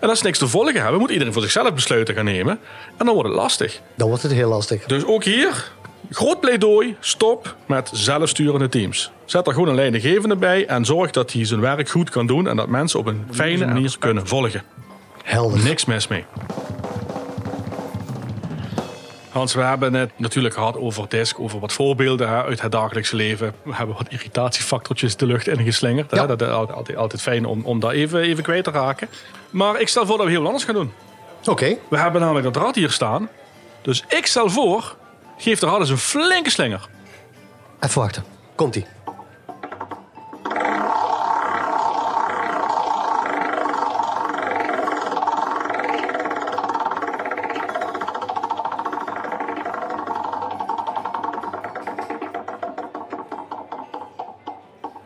En 0.00 0.08
als 0.08 0.18
ze 0.18 0.24
niks 0.24 0.38
te 0.38 0.48
volgen 0.48 0.82
hebben, 0.82 1.00
moet 1.00 1.10
iedereen 1.10 1.32
voor 1.32 1.42
zichzelf 1.42 1.74
besluiten 1.74 2.14
gaan 2.14 2.24
nemen. 2.24 2.58
En 2.96 3.06
dan 3.06 3.14
wordt 3.14 3.28
het 3.28 3.38
lastig. 3.38 3.80
Dan 3.94 4.08
wordt 4.08 4.22
het 4.22 4.32
heel 4.32 4.48
lastig. 4.48 4.84
Dus 4.84 5.04
ook 5.04 5.24
hier, 5.24 5.70
groot 6.10 6.40
pleidooi, 6.40 6.96
stop 7.00 7.56
met 7.66 7.90
zelfsturende 7.92 8.68
teams. 8.68 9.10
Zet 9.24 9.46
er 9.46 9.52
gewoon 9.52 9.68
een 9.68 9.74
leidinggevende 9.74 10.36
bij 10.36 10.66
en 10.66 10.84
zorg 10.84 11.10
dat 11.10 11.32
hij 11.32 11.44
zijn 11.44 11.60
werk 11.60 11.88
goed 11.88 12.10
kan 12.10 12.26
doen. 12.26 12.48
En 12.48 12.56
dat 12.56 12.68
mensen 12.68 12.98
op 12.98 13.06
een 13.06 13.26
fijne 13.30 13.66
manier 13.66 13.96
kunnen 13.98 14.26
volgen. 14.26 14.62
Helder. 15.22 15.62
Niks 15.64 15.84
mis 15.84 16.08
mee. 16.08 16.24
Hans, 19.30 19.54
we 19.54 19.62
hebben 19.62 19.94
het 19.94 20.10
natuurlijk 20.16 20.54
gehad 20.54 20.76
over 20.76 21.08
DISC, 21.08 21.40
over 21.40 21.60
wat 21.60 21.72
voorbeelden 21.72 22.28
hè, 22.28 22.42
uit 22.42 22.60
het 22.62 22.72
dagelijkse 22.72 23.16
leven. 23.16 23.54
We 23.62 23.74
hebben 23.74 23.96
wat 23.96 24.06
irritatiefactortjes 24.08 25.16
de 25.16 25.26
lucht 25.26 25.48
ingeslingerd. 25.48 26.10
hè. 26.10 26.16
Ja. 26.16 26.26
Dat 26.26 26.42
is 26.42 26.48
altijd, 26.48 26.98
altijd, 26.98 27.22
fijn 27.22 27.44
om, 27.44 27.64
om 27.64 27.80
dat 27.80 27.92
even, 27.92 28.20
even 28.20 28.42
kwijt 28.42 28.64
te 28.64 28.70
raken. 28.70 29.08
Maar 29.50 29.80
ik 29.80 29.88
stel 29.88 30.06
voor 30.06 30.16
dat 30.16 30.26
we 30.26 30.30
heel 30.32 30.40
wat 30.40 30.48
anders 30.48 30.66
gaan 30.66 30.74
doen. 30.74 30.92
Oké. 31.44 31.76
We 31.88 31.98
hebben 31.98 32.20
namelijk 32.20 32.52
dat 32.52 32.62
rad 32.62 32.74
hier 32.74 32.90
staan. 32.90 33.28
Dus 33.82 34.04
ik 34.08 34.26
stel 34.26 34.50
voor, 34.50 34.96
geef 35.36 35.58
de 35.58 35.66
rad 35.66 35.80
eens 35.80 35.90
een 35.90 35.98
flinke 35.98 36.50
slinger. 36.50 36.88
Even 37.80 38.00
wachten. 38.00 38.24
Komt-ie. 38.54 38.86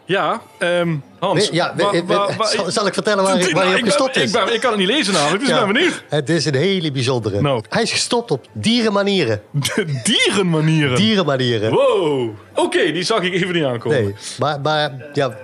Ja, 0.05 0.40
ehm, 0.59 0.97
Hans. 1.20 1.48
Ja, 1.52 1.74
we- 1.76 2.02
we- 2.06 2.46
zal, 2.56 2.70
zal 2.70 2.87
ik 2.87 2.94
vertellen 2.94 3.24
waar, 3.24 3.33
waar 3.38 3.42
je 3.48 3.48
op 3.54 3.74
ben- 3.74 3.85
gestopt 3.85 4.16
is? 4.16 4.22
Ik, 4.22 4.33
ben, 4.44 4.54
ik 4.54 4.61
kan 4.61 4.70
het 4.70 4.78
niet 4.78 4.88
lezen 4.88 5.12
namelijk, 5.12 5.40
dus 5.40 5.48
ik 5.48 5.54
Ja. 5.54 5.64
ben 5.64 5.72
benieuwd. 5.74 6.02
Het 6.09 6.28
is 6.28 6.44
een 6.44 6.54
hele 6.54 6.90
bijzondere. 6.92 7.40
Nou. 7.40 7.62
Hij 7.68 7.83
is 7.83 7.92
gestopt 7.92 8.30
op 8.30 8.46
dierenmanieren. 8.52 9.42
De 9.50 10.00
dierenmanieren. 10.04 10.96
Dierenmanieren. 10.96 11.70
Wow. 11.72 12.30
Oké, 12.54 12.92
die 12.92 13.02
zag 13.02 13.22
ik 13.22 13.33
even 13.33 13.52
niet 13.54 13.64
aankomen. 13.64 14.02
Nee, 14.02 14.14
maar, 14.38 14.61
maar 14.61 14.92
ja, 15.12 15.37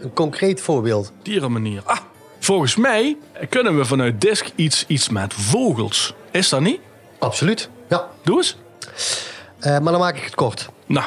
een 0.00 0.12
concreet 0.12 0.60
voorbeeld. 0.60 1.12
Dierenmanier. 1.22 1.80
Ah, 1.84 1.96
volgens 2.38 2.76
mij 2.76 3.16
kunnen 3.48 3.76
we 3.76 3.84
vanuit 3.84 4.20
Disk 4.20 4.46
iets, 4.54 4.84
iets 4.86 5.08
met 5.08 5.34
vogels. 5.34 6.14
Is 6.30 6.48
dat 6.48 6.60
niet? 6.60 6.80
Absoluut. 7.18 7.68
Ja, 7.88 8.08
Doe 8.24 8.36
eens. 8.36 8.56
Eh, 9.58 9.78
maar 9.78 9.92
dan 9.92 10.00
maak 10.00 10.16
ik 10.16 10.24
het 10.24 10.34
kort. 10.34 10.68
Nou, 10.86 11.06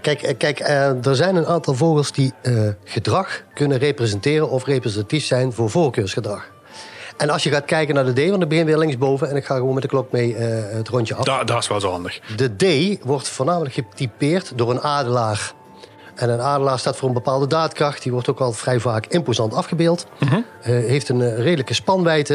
Kijk, 0.00 0.22
eh, 0.22 0.36
kijk 0.36 0.60
eh, 0.60 1.06
er 1.06 1.16
zijn 1.16 1.36
een 1.36 1.46
aantal 1.46 1.74
vogels 1.74 2.12
die 2.12 2.32
eh, 2.42 2.68
gedrag 2.84 3.42
kunnen 3.54 3.78
representeren 3.78 4.50
of 4.50 4.64
representatief 4.64 5.24
zijn 5.24 5.52
voor 5.52 5.70
voorkeursgedrag. 5.70 6.50
En 7.16 7.30
als 7.30 7.42
je 7.42 7.50
gaat 7.50 7.64
kijken 7.64 7.94
naar 7.94 8.14
de 8.14 8.26
D, 8.26 8.30
want 8.30 8.42
ik 8.42 8.48
begin 8.48 8.66
weer 8.66 8.78
linksboven 8.78 9.30
en 9.30 9.36
ik 9.36 9.44
ga 9.44 9.54
gewoon 9.54 9.74
met 9.74 9.82
de 9.82 9.88
klok 9.88 10.12
mee 10.12 10.34
het 10.36 10.88
rondje 10.88 11.14
af. 11.14 11.24
da, 11.24 11.44
dat 11.44 11.62
is 11.62 11.68
wel 11.68 11.80
zo 11.80 11.90
handig. 11.90 12.20
De 12.36 12.56
D 12.56 12.98
wordt 13.04 13.28
voornamelijk 13.28 13.74
getypeerd 13.74 14.52
door 14.56 14.70
een 14.70 14.80
adelaar. 14.80 15.52
En 16.16 16.30
een 16.30 16.40
adelaar 16.40 16.78
staat 16.78 16.96
voor 16.96 17.08
een 17.08 17.14
bepaalde 17.14 17.46
daadkracht. 17.46 18.02
Die 18.02 18.12
wordt 18.12 18.28
ook 18.28 18.40
al 18.40 18.52
vrij 18.52 18.80
vaak 18.80 19.06
imposant 19.06 19.54
afgebeeld. 19.54 20.06
Mhm. 20.18 20.34
Eh, 20.34 20.42
heeft 20.62 21.08
een 21.08 21.20
eh, 21.20 21.38
redelijke 21.38 21.74
spanwijdte. 21.74 22.34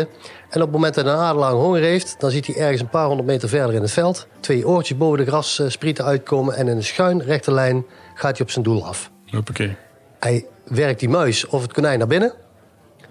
En 0.50 0.58
op 0.58 0.62
het 0.62 0.72
moment 0.72 0.94
dat 0.94 1.06
een 1.06 1.12
adelaar 1.12 1.52
honger 1.52 1.82
heeft... 1.82 2.15
dan 2.20 2.32
ziet 2.32 2.46
hij 2.46 2.56
ergens 2.56 2.82
een 2.82 2.89
paar 2.89 3.06
honderd 3.06 3.28
meter 3.28 3.50
verder 3.50 3.76
in 3.76 3.82
het 3.82 3.91
veld... 3.91 4.28
twee 4.39 4.67
oortjes 4.67 4.98
boven 4.98 5.17
de 5.17 5.26
grassprieten 5.26 6.06
uitkomen... 6.06 6.56
en 6.56 6.67
in 6.67 6.76
een 6.76 6.84
schuin 6.84 7.22
rechte 7.22 7.52
lijn 7.52 7.86
gaat 8.13 8.38
hij 8.38 8.46
op 8.46 8.52
zijn 8.52 8.65
doel 8.65 8.86
af. 8.86 9.12
Hoppakee. 9.26 9.76
Hij 10.20 10.46
werkt 10.65 11.00
die 11.00 11.10
muis 11.10 11.48
of 11.48 11.62
het 11.62 11.74
konijn 11.74 12.00
naar 12.00 12.08
binnen. 12.08 12.34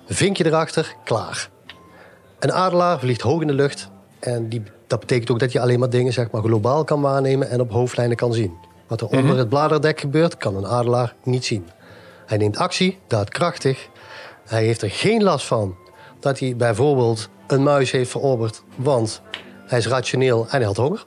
Vinkje 0.06 0.46
erachter, 0.46 0.94
klaar. 1.04 1.48
Een 2.38 2.52
adelaar 2.52 2.98
vliegt 2.98 3.20
hoog 3.20 3.40
in 3.40 3.46
de 3.46 3.52
lucht. 3.52 3.88
En 4.18 4.48
die, 4.48 4.62
dat 4.86 5.00
betekent 5.00 5.30
ook 5.30 5.38
dat 5.38 5.52
je 5.52 5.60
alleen 5.60 5.78
maar 5.78 5.90
dingen 5.90 6.12
zeg 6.12 6.30
maar, 6.30 6.42
globaal 6.42 6.84
kan 6.84 7.00
waarnemen 7.00 7.50
en 7.50 7.60
op 7.60 7.70
hoofdlijnen 7.70 8.16
kan 8.16 8.32
zien. 8.32 8.68
Wat 8.90 9.00
er 9.00 9.06
onder 9.06 9.36
het 9.36 9.48
bladerdek 9.48 10.00
gebeurt, 10.00 10.36
kan 10.36 10.56
een 10.56 10.66
adelaar 10.66 11.14
niet 11.24 11.44
zien. 11.44 11.68
Hij 12.26 12.38
neemt 12.38 12.56
actie, 12.56 12.98
daadkrachtig. 13.06 13.88
Hij 14.46 14.64
heeft 14.64 14.82
er 14.82 14.90
geen 14.90 15.22
last 15.22 15.46
van 15.46 15.76
dat 16.20 16.38
hij 16.38 16.56
bijvoorbeeld 16.56 17.28
een 17.46 17.62
muis 17.62 17.90
heeft 17.90 18.10
verorberd, 18.10 18.62
want 18.76 19.22
hij 19.66 19.78
is 19.78 19.86
rationeel 19.86 20.46
en 20.48 20.56
hij 20.56 20.66
had 20.66 20.76
honger. 20.76 21.04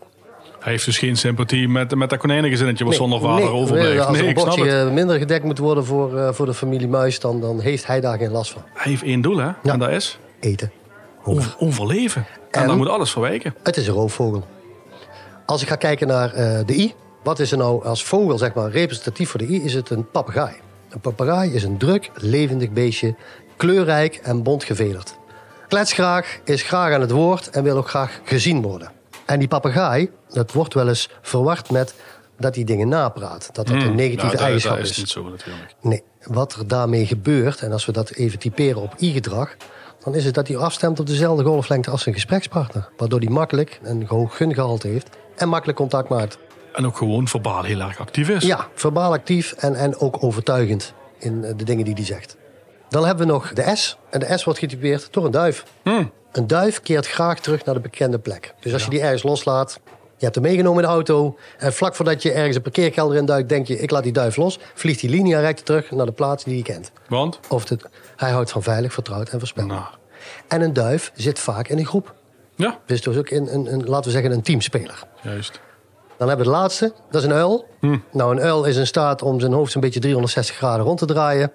Hij 0.60 0.72
heeft 0.72 0.86
dus 0.86 0.98
geen 0.98 1.18
sympathie 1.18 1.68
met, 1.68 1.96
met 1.96 2.10
dat 2.10 2.20
konijnengezinnetje 2.20 2.86
wat 2.86 2.96
zonder 2.96 3.20
vader 3.20 3.44
nee, 3.44 3.54
overblijft. 3.54 4.06
Als 4.06 4.18
Nee, 4.18 4.28
een 4.28 4.34
bordje 4.34 4.90
minder 4.94 5.18
gedekt 5.18 5.44
moet 5.44 5.58
worden 5.58 5.86
voor, 5.86 6.18
eh, 6.18 6.34
voor 6.34 6.46
de 6.46 6.54
familie 6.54 6.88
muis, 6.88 7.20
dan, 7.20 7.42
dan 7.42 7.60
heeft 7.60 7.88
hij 7.88 8.02
daar 8.02 8.18
geen 8.18 8.32
last 8.32 8.52
van. 8.52 8.62
Hij 8.74 8.92
heeft 8.92 9.04
één 9.04 9.22
doel, 9.22 9.38
hè? 9.38 9.52
En 9.64 9.80
dat 9.80 9.90
is 9.90 10.20
Eten. 10.40 10.72
over, 11.24 11.56
overleven. 11.60 12.26
En, 12.52 12.62
En- 12.62 12.68
daar 12.68 12.78
moet 12.78 12.90
alles 12.90 13.12
verwijken. 13.12 13.56
Het 13.64 13.78
is 13.78 13.88
een 13.88 13.94
roofvogel. 13.94 14.44
Als 15.46 15.62
ik 15.62 15.68
ga 15.68 15.76
kijken 15.76 16.08
naar 16.08 16.34
eh, 16.34 16.60
de 16.66 16.74
i, 16.76 16.94
wat 17.24 17.40
is 17.40 17.52
er 17.52 17.58
nou 17.58 17.86
als 17.86 18.04
vogel 18.06 18.38
zeg 18.38 18.54
maar, 18.54 18.72
representatief 18.72 19.30
voor 19.30 19.40
de 19.40 19.50
i, 19.50 19.64
is 19.64 19.74
het 19.74 19.90
een 19.90 20.10
papegaai. 20.10 20.56
Een 20.90 21.00
papegaai 21.00 21.54
is 21.54 21.64
een 21.64 21.78
druk, 21.78 22.12
levendig 22.16 22.72
beestje, 22.72 23.16
kleurrijk 23.58 24.16
en 24.16 24.44
bont 24.44 24.64
gevederd. 24.64 25.16
Klets 25.68 25.94
graag, 25.94 26.40
is 26.44 26.62
graag 26.64 26.94
aan 26.94 27.02
het 27.02 27.12
woord 27.12 27.50
en 27.50 27.64
wil 27.64 27.78
ook 27.78 27.90
graag 27.90 28.20
gezien 28.24 28.62
worden. 28.62 28.92
En 29.26 29.40
die 29.40 29.48
papegaai, 29.48 30.10
dat 30.30 30.52
wordt 30.52 30.74
wel 30.74 30.88
eens 30.88 31.10
verward 31.22 31.72
met 31.72 31.94
dat 32.38 32.56
hij 32.56 32.64
dingen 32.64 32.88
napraat. 32.88 33.50
Dat 33.54 33.68
dat 33.68 33.82
een 33.82 33.96
negatieve 33.96 34.16
Nou, 34.26 34.32
dat- 34.32 34.40
eigenschap 34.42 34.76
dat 34.76 34.84
is. 34.86 34.90
is 34.92 34.98
niet 34.98 35.10
zo 35.10 35.24
natuurlijk. 35.30 35.76
Nee, 35.82 36.04
wat 36.24 36.54
er 36.54 36.68
daarmee 36.68 37.06
gebeurt, 37.06 37.62
en 37.62 37.72
als 37.72 37.86
we 37.86 37.92
dat 37.92 38.10
even 38.12 38.40
typeren 38.40 38.82
op 38.82 38.94
i-gedrag, 39.00 39.56
dan 40.04 40.16
is 40.16 40.26
het 40.26 40.34
dat 40.34 40.48
hij 40.48 40.58
afstemt 40.58 41.00
op 41.00 41.08
dezelfde 41.08 41.44
golflengte 41.44 41.92
als 41.92 42.02
zijn 42.04 42.16
gesprekspartner. 42.16 42.90
Waardoor 42.98 43.20
hij 43.20 43.30
makkelijk 43.30 43.80
een 43.84 44.06
hoog 44.08 44.38
gungehalte 44.38 44.88
heeft 44.88 45.10
en 45.36 45.50
makkelijk 45.50 45.78
contact 45.78 46.10
maakt. 46.10 46.38
En 46.74 46.86
ook 46.86 46.98
gewoon 46.98 47.28
verbaal 47.28 47.64
heel 47.64 47.80
erg 47.80 48.00
actief 48.00 48.30
is. 48.30 48.44
Ja, 48.44 48.68
verbaal 48.74 49.12
actief 49.12 49.52
en, 49.52 49.76
en 49.76 49.98
ook 49.98 50.24
overtuigend 50.24 50.94
in 51.20 51.44
eh, 51.44 51.54
de 51.56 51.64
dingen 51.64 51.86
die 51.86 51.94
hij 51.94 52.06
zegt. 52.06 52.36
Dan 52.90 53.06
hebben 53.06 53.28
we 53.28 53.32
nog 53.34 53.54
de 53.54 53.76
S. 53.76 53.98
En 54.10 54.20
de 54.20 54.38
S 54.38 54.44
wordt 54.44 54.60
getypeerd 54.60 55.08
door 55.12 55.26
een 55.26 55.32
duif. 55.32 55.66
Een 56.32 56.48
duif 56.48 56.82
keert 56.82 57.08
graag 57.08 57.40
terug 57.40 57.66
naar 57.66 57.76
de 57.76 57.82
bekende 57.82 58.20
plek. 58.20 58.54
Dus 58.60 58.74
als 58.74 58.84
je 58.84 58.90
die 58.90 59.02
ergens 59.02 59.24
loslaat, 59.24 59.80
je 60.18 60.24
hebt 60.24 60.36
hem 60.36 60.44
meegenomen 60.44 60.84
in 60.84 60.90
de 60.90 60.94
auto... 60.96 61.38
en 61.58 61.74
vlak 61.74 61.96
voordat 61.96 62.22
je 62.22 62.32
ergens 62.32 62.56
een 62.56 62.62
parkeerkelder 62.62 63.18
in 63.18 63.26
duikt, 63.26 63.50
denk 63.50 63.68
je... 63.68 63.80
ik 63.80 63.92
laat 63.92 64.04
die 64.04 64.12
duif 64.12 64.36
los, 64.36 64.60
vliegt 64.74 65.00
die 65.00 65.10
linia 65.10 65.54
terug 65.54 65.92
naar 65.92 66.06
de 66.06 66.12
plaats 66.12 66.44
die 66.44 66.58
je 66.58 66.64
kent. 66.64 66.92
Want? 67.08 67.40
Of 67.50 67.70
het, 67.70 67.86
hij 68.16 68.32
houdt 68.32 68.52
van 68.52 68.64
veilig, 68.64 68.94
vertrouwd 68.94 69.30
en 69.30 69.40
voorspelbaar. 69.40 69.76
Nou. 69.76 69.88
En 70.48 70.62
een 70.62 70.74
duif 70.74 71.12
zit 71.16 71.40
vaak 71.40 71.68
in 71.68 71.78
een 71.78 71.86
groep. 71.86 72.14
Ja, 72.56 72.80
Dus 72.86 73.02
dus 73.02 73.18
ook 73.18 73.30
in 73.30 73.48
een, 73.48 73.74
een, 73.74 73.84
laten 73.86 74.06
we 74.06 74.12
zeggen, 74.12 74.32
een 74.32 74.42
teamspeler. 74.42 75.04
juist. 75.22 75.60
Dan 76.18 76.28
hebben 76.28 76.46
we 76.46 76.52
de 76.52 76.58
laatste, 76.58 76.94
dat 77.12 77.22
is 77.22 77.28
een 77.28 77.36
uil. 77.36 77.66
Nou, 78.12 78.32
een 78.32 78.42
uil 78.42 78.64
is 78.64 78.78
in 78.78 78.88
staat 78.88 79.22
om 79.22 79.40
zijn 79.40 79.54
hoofd 79.54 79.76
een 79.76 79.82
beetje 79.82 80.00
360 80.00 80.56
graden 80.56 80.86
rond 80.86 80.98
te 80.98 81.06
draaien. 81.06 81.52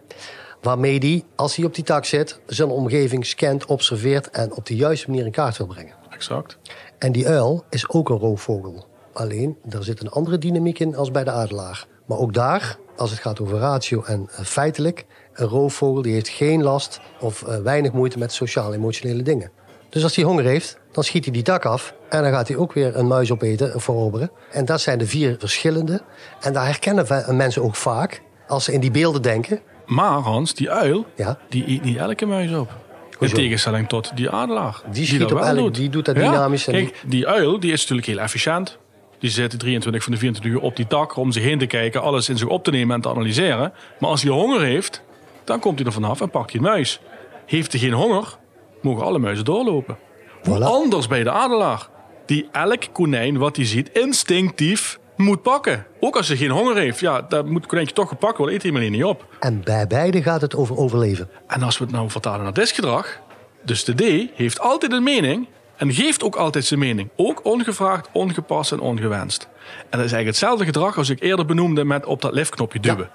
Waarmee 0.62 0.98
hij, 0.98 1.24
als 1.34 1.56
hij 1.56 1.64
op 1.64 1.74
die 1.74 1.84
tak 1.84 2.04
zit, 2.04 2.40
zijn 2.46 2.68
omgeving 2.68 3.26
scant, 3.26 3.66
observeert 3.66 4.30
en 4.30 4.54
op 4.54 4.66
de 4.66 4.76
juiste 4.76 5.10
manier 5.10 5.24
in 5.24 5.32
kaart 5.32 5.56
wil 5.56 5.66
brengen. 5.66 5.94
Exact. 6.10 6.58
En 6.98 7.12
die 7.12 7.28
uil 7.28 7.64
is 7.70 7.88
ook 7.88 8.08
een 8.08 8.18
roofvogel. 8.18 8.86
Alleen, 9.12 9.56
daar 9.64 9.82
zit 9.82 10.00
een 10.00 10.10
andere 10.10 10.38
dynamiek 10.38 10.78
in 10.78 10.96
als 10.96 11.10
bij 11.10 11.24
de 11.24 11.30
adelaar. 11.30 11.86
Maar 12.06 12.18
ook 12.18 12.34
daar, 12.34 12.78
als 12.96 13.10
het 13.10 13.20
gaat 13.20 13.40
over 13.40 13.58
ratio 13.58 14.02
en 14.02 14.28
eh, 14.30 14.44
feitelijk... 14.44 15.06
een 15.32 15.46
roofvogel 15.46 16.02
die 16.02 16.12
heeft 16.12 16.28
geen 16.28 16.62
last 16.62 17.00
of 17.20 17.42
eh, 17.42 17.56
weinig 17.56 17.92
moeite 17.92 18.18
met 18.18 18.32
sociaal-emotionele 18.32 19.22
dingen. 19.22 19.50
Dus 19.90 20.02
als 20.02 20.16
hij 20.16 20.24
honger 20.24 20.44
heeft, 20.44 20.78
dan 20.92 21.04
schiet 21.04 21.24
hij 21.24 21.32
die 21.32 21.42
dak 21.42 21.64
af... 21.64 21.94
en 22.08 22.22
dan 22.22 22.32
gaat 22.32 22.48
hij 22.48 22.56
ook 22.56 22.72
weer 22.72 22.96
een 22.96 23.06
muis 23.06 23.30
opeten, 23.30 23.74
of 23.74 23.84
veroveren. 23.84 24.30
En 24.50 24.64
dat 24.64 24.80
zijn 24.80 24.98
de 24.98 25.06
vier 25.06 25.36
verschillende. 25.38 26.02
En 26.40 26.52
daar 26.52 26.64
herkennen 26.64 27.36
mensen 27.36 27.62
ook 27.62 27.74
vaak, 27.74 28.22
als 28.46 28.64
ze 28.64 28.72
in 28.72 28.80
die 28.80 28.90
beelden 28.90 29.22
denken... 29.22 29.60
Maar 29.86 30.18
Hans, 30.20 30.54
die 30.54 30.70
uil, 30.70 31.06
Ja. 31.16 31.38
die 31.48 31.68
eet 31.68 31.82
niet 31.84 31.96
elke 31.96 32.26
muis 32.26 32.52
op. 32.52 32.74
In 33.20 33.28
tegenstelling 33.28 33.88
tot 33.88 34.16
die 34.16 34.30
adelaar. 34.30 34.80
Die 34.92 35.06
schiet 35.06 35.18
dat 35.20 35.32
op 35.32 35.38
wel 35.38 35.56
elk- 35.56 35.74
die 35.74 35.88
doet 35.90 36.04
dat 36.04 36.14
dynamisch 36.14 36.66
en 36.66 36.72
Kijk, 36.72 37.02
die 37.06 37.26
uil 37.28 37.60
die 37.60 37.72
is 37.72 37.80
natuurlijk 37.80 38.06
heel 38.06 38.18
efficiënt. 38.18 38.78
Die 39.18 39.30
zit 39.30 39.58
23 39.58 40.02
van 40.02 40.12
de 40.12 40.18
24 40.18 40.58
uur 40.60 40.66
op 40.66 40.76
die 40.76 40.86
tak 40.86 41.16
om 41.16 41.32
zich 41.32 41.42
heen 41.42 41.58
te 41.58 41.66
kijken, 41.66 42.02
alles 42.02 42.28
in 42.28 42.38
zich 42.38 42.48
op 42.48 42.64
te 42.64 42.70
nemen 42.70 42.94
en 42.96 43.00
te 43.02 43.08
analyseren. 43.08 43.72
Maar 43.98 44.10
als 44.10 44.22
hij 44.22 44.30
honger 44.32 44.60
heeft, 44.62 45.02
dan 45.44 45.60
komt 45.60 45.78
hij 45.78 45.86
er 45.86 45.92
vanaf 45.92 46.20
en 46.20 46.30
pakt 46.30 46.52
hij 46.52 46.60
een 46.60 46.66
muis. 46.66 47.00
Heeft 47.46 47.72
hij 47.72 47.80
geen 47.80 47.92
honger, 47.92 48.36
mogen 48.82 49.04
alle 49.04 49.18
muizen 49.18 49.44
doorlopen. 49.44 49.98
Voilà. 50.42 50.62
anders 50.62 51.06
bij 51.06 51.22
de 51.22 51.30
adelaar. 51.30 51.88
Die 52.26 52.48
elk 52.52 52.82
konijn 52.92 53.38
wat 53.38 53.56
hij 53.56 53.64
ziet 53.64 53.90
instinctief 53.92 54.98
moet 55.16 55.42
pakken. 55.42 55.86
Ook 56.00 56.16
als 56.16 56.28
hij 56.28 56.36
geen 56.36 56.50
honger 56.50 56.76
heeft. 56.76 57.00
Ja, 57.00 57.20
dan 57.22 57.46
moet 57.46 57.60
het 57.60 57.66
konijntje 57.66 57.94
toch 57.94 58.08
gepakt 58.08 58.36
worden. 58.36 58.54
Eet 58.54 58.62
hij 58.62 58.72
maar 58.72 58.90
niet 58.90 59.04
op. 59.04 59.26
En 59.40 59.60
bij 59.64 59.86
beide 59.86 60.22
gaat 60.22 60.40
het 60.40 60.56
over 60.56 60.76
overleven. 60.76 61.28
En 61.46 61.62
als 61.62 61.78
we 61.78 61.84
het 61.84 61.92
nou 61.92 62.10
vertalen 62.10 62.42
naar 62.42 62.52
diskgedrag. 62.52 63.20
Dus 63.62 63.84
de 63.84 63.94
D 63.94 64.30
heeft 64.34 64.60
altijd 64.60 64.92
een 64.92 65.02
mening. 65.02 65.46
En 65.76 65.92
geeft 65.92 66.22
ook 66.22 66.36
altijd 66.36 66.64
zijn 66.64 66.80
mening. 66.80 67.08
Ook 67.16 67.44
ongevraagd, 67.44 68.08
ongepast 68.12 68.72
en 68.72 68.80
ongewenst. 68.80 69.42
En 69.42 69.98
dat 69.98 70.06
is 70.06 70.12
eigenlijk 70.12 70.26
hetzelfde 70.26 70.64
gedrag 70.64 70.96
als 70.96 71.08
ik 71.08 71.22
eerder 71.22 71.46
benoemde 71.46 71.84
met 71.84 72.06
op 72.06 72.22
dat 72.22 72.32
liftknopje 72.32 72.80
duwen. 72.80 73.10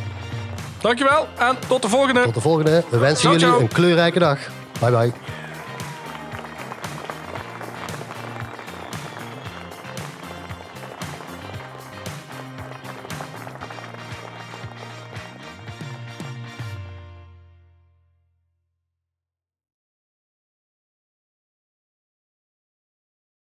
Dankjewel 0.82 1.28
en 1.38 1.56
tot 1.68 1.82
de 1.82 1.90
volgende. 1.90 2.24
Tot 2.24 2.34
de 2.34 2.42
volgende. 2.42 2.84
We 2.90 2.98
wensen 2.98 3.20
Ciao, 3.20 3.34
jullie 3.34 3.48
ciao. 3.48 3.60
een 3.62 3.68
kleurrijke 3.68 4.20
dag. 4.20 4.40
Bye 4.80 4.92
bye. 4.92 5.12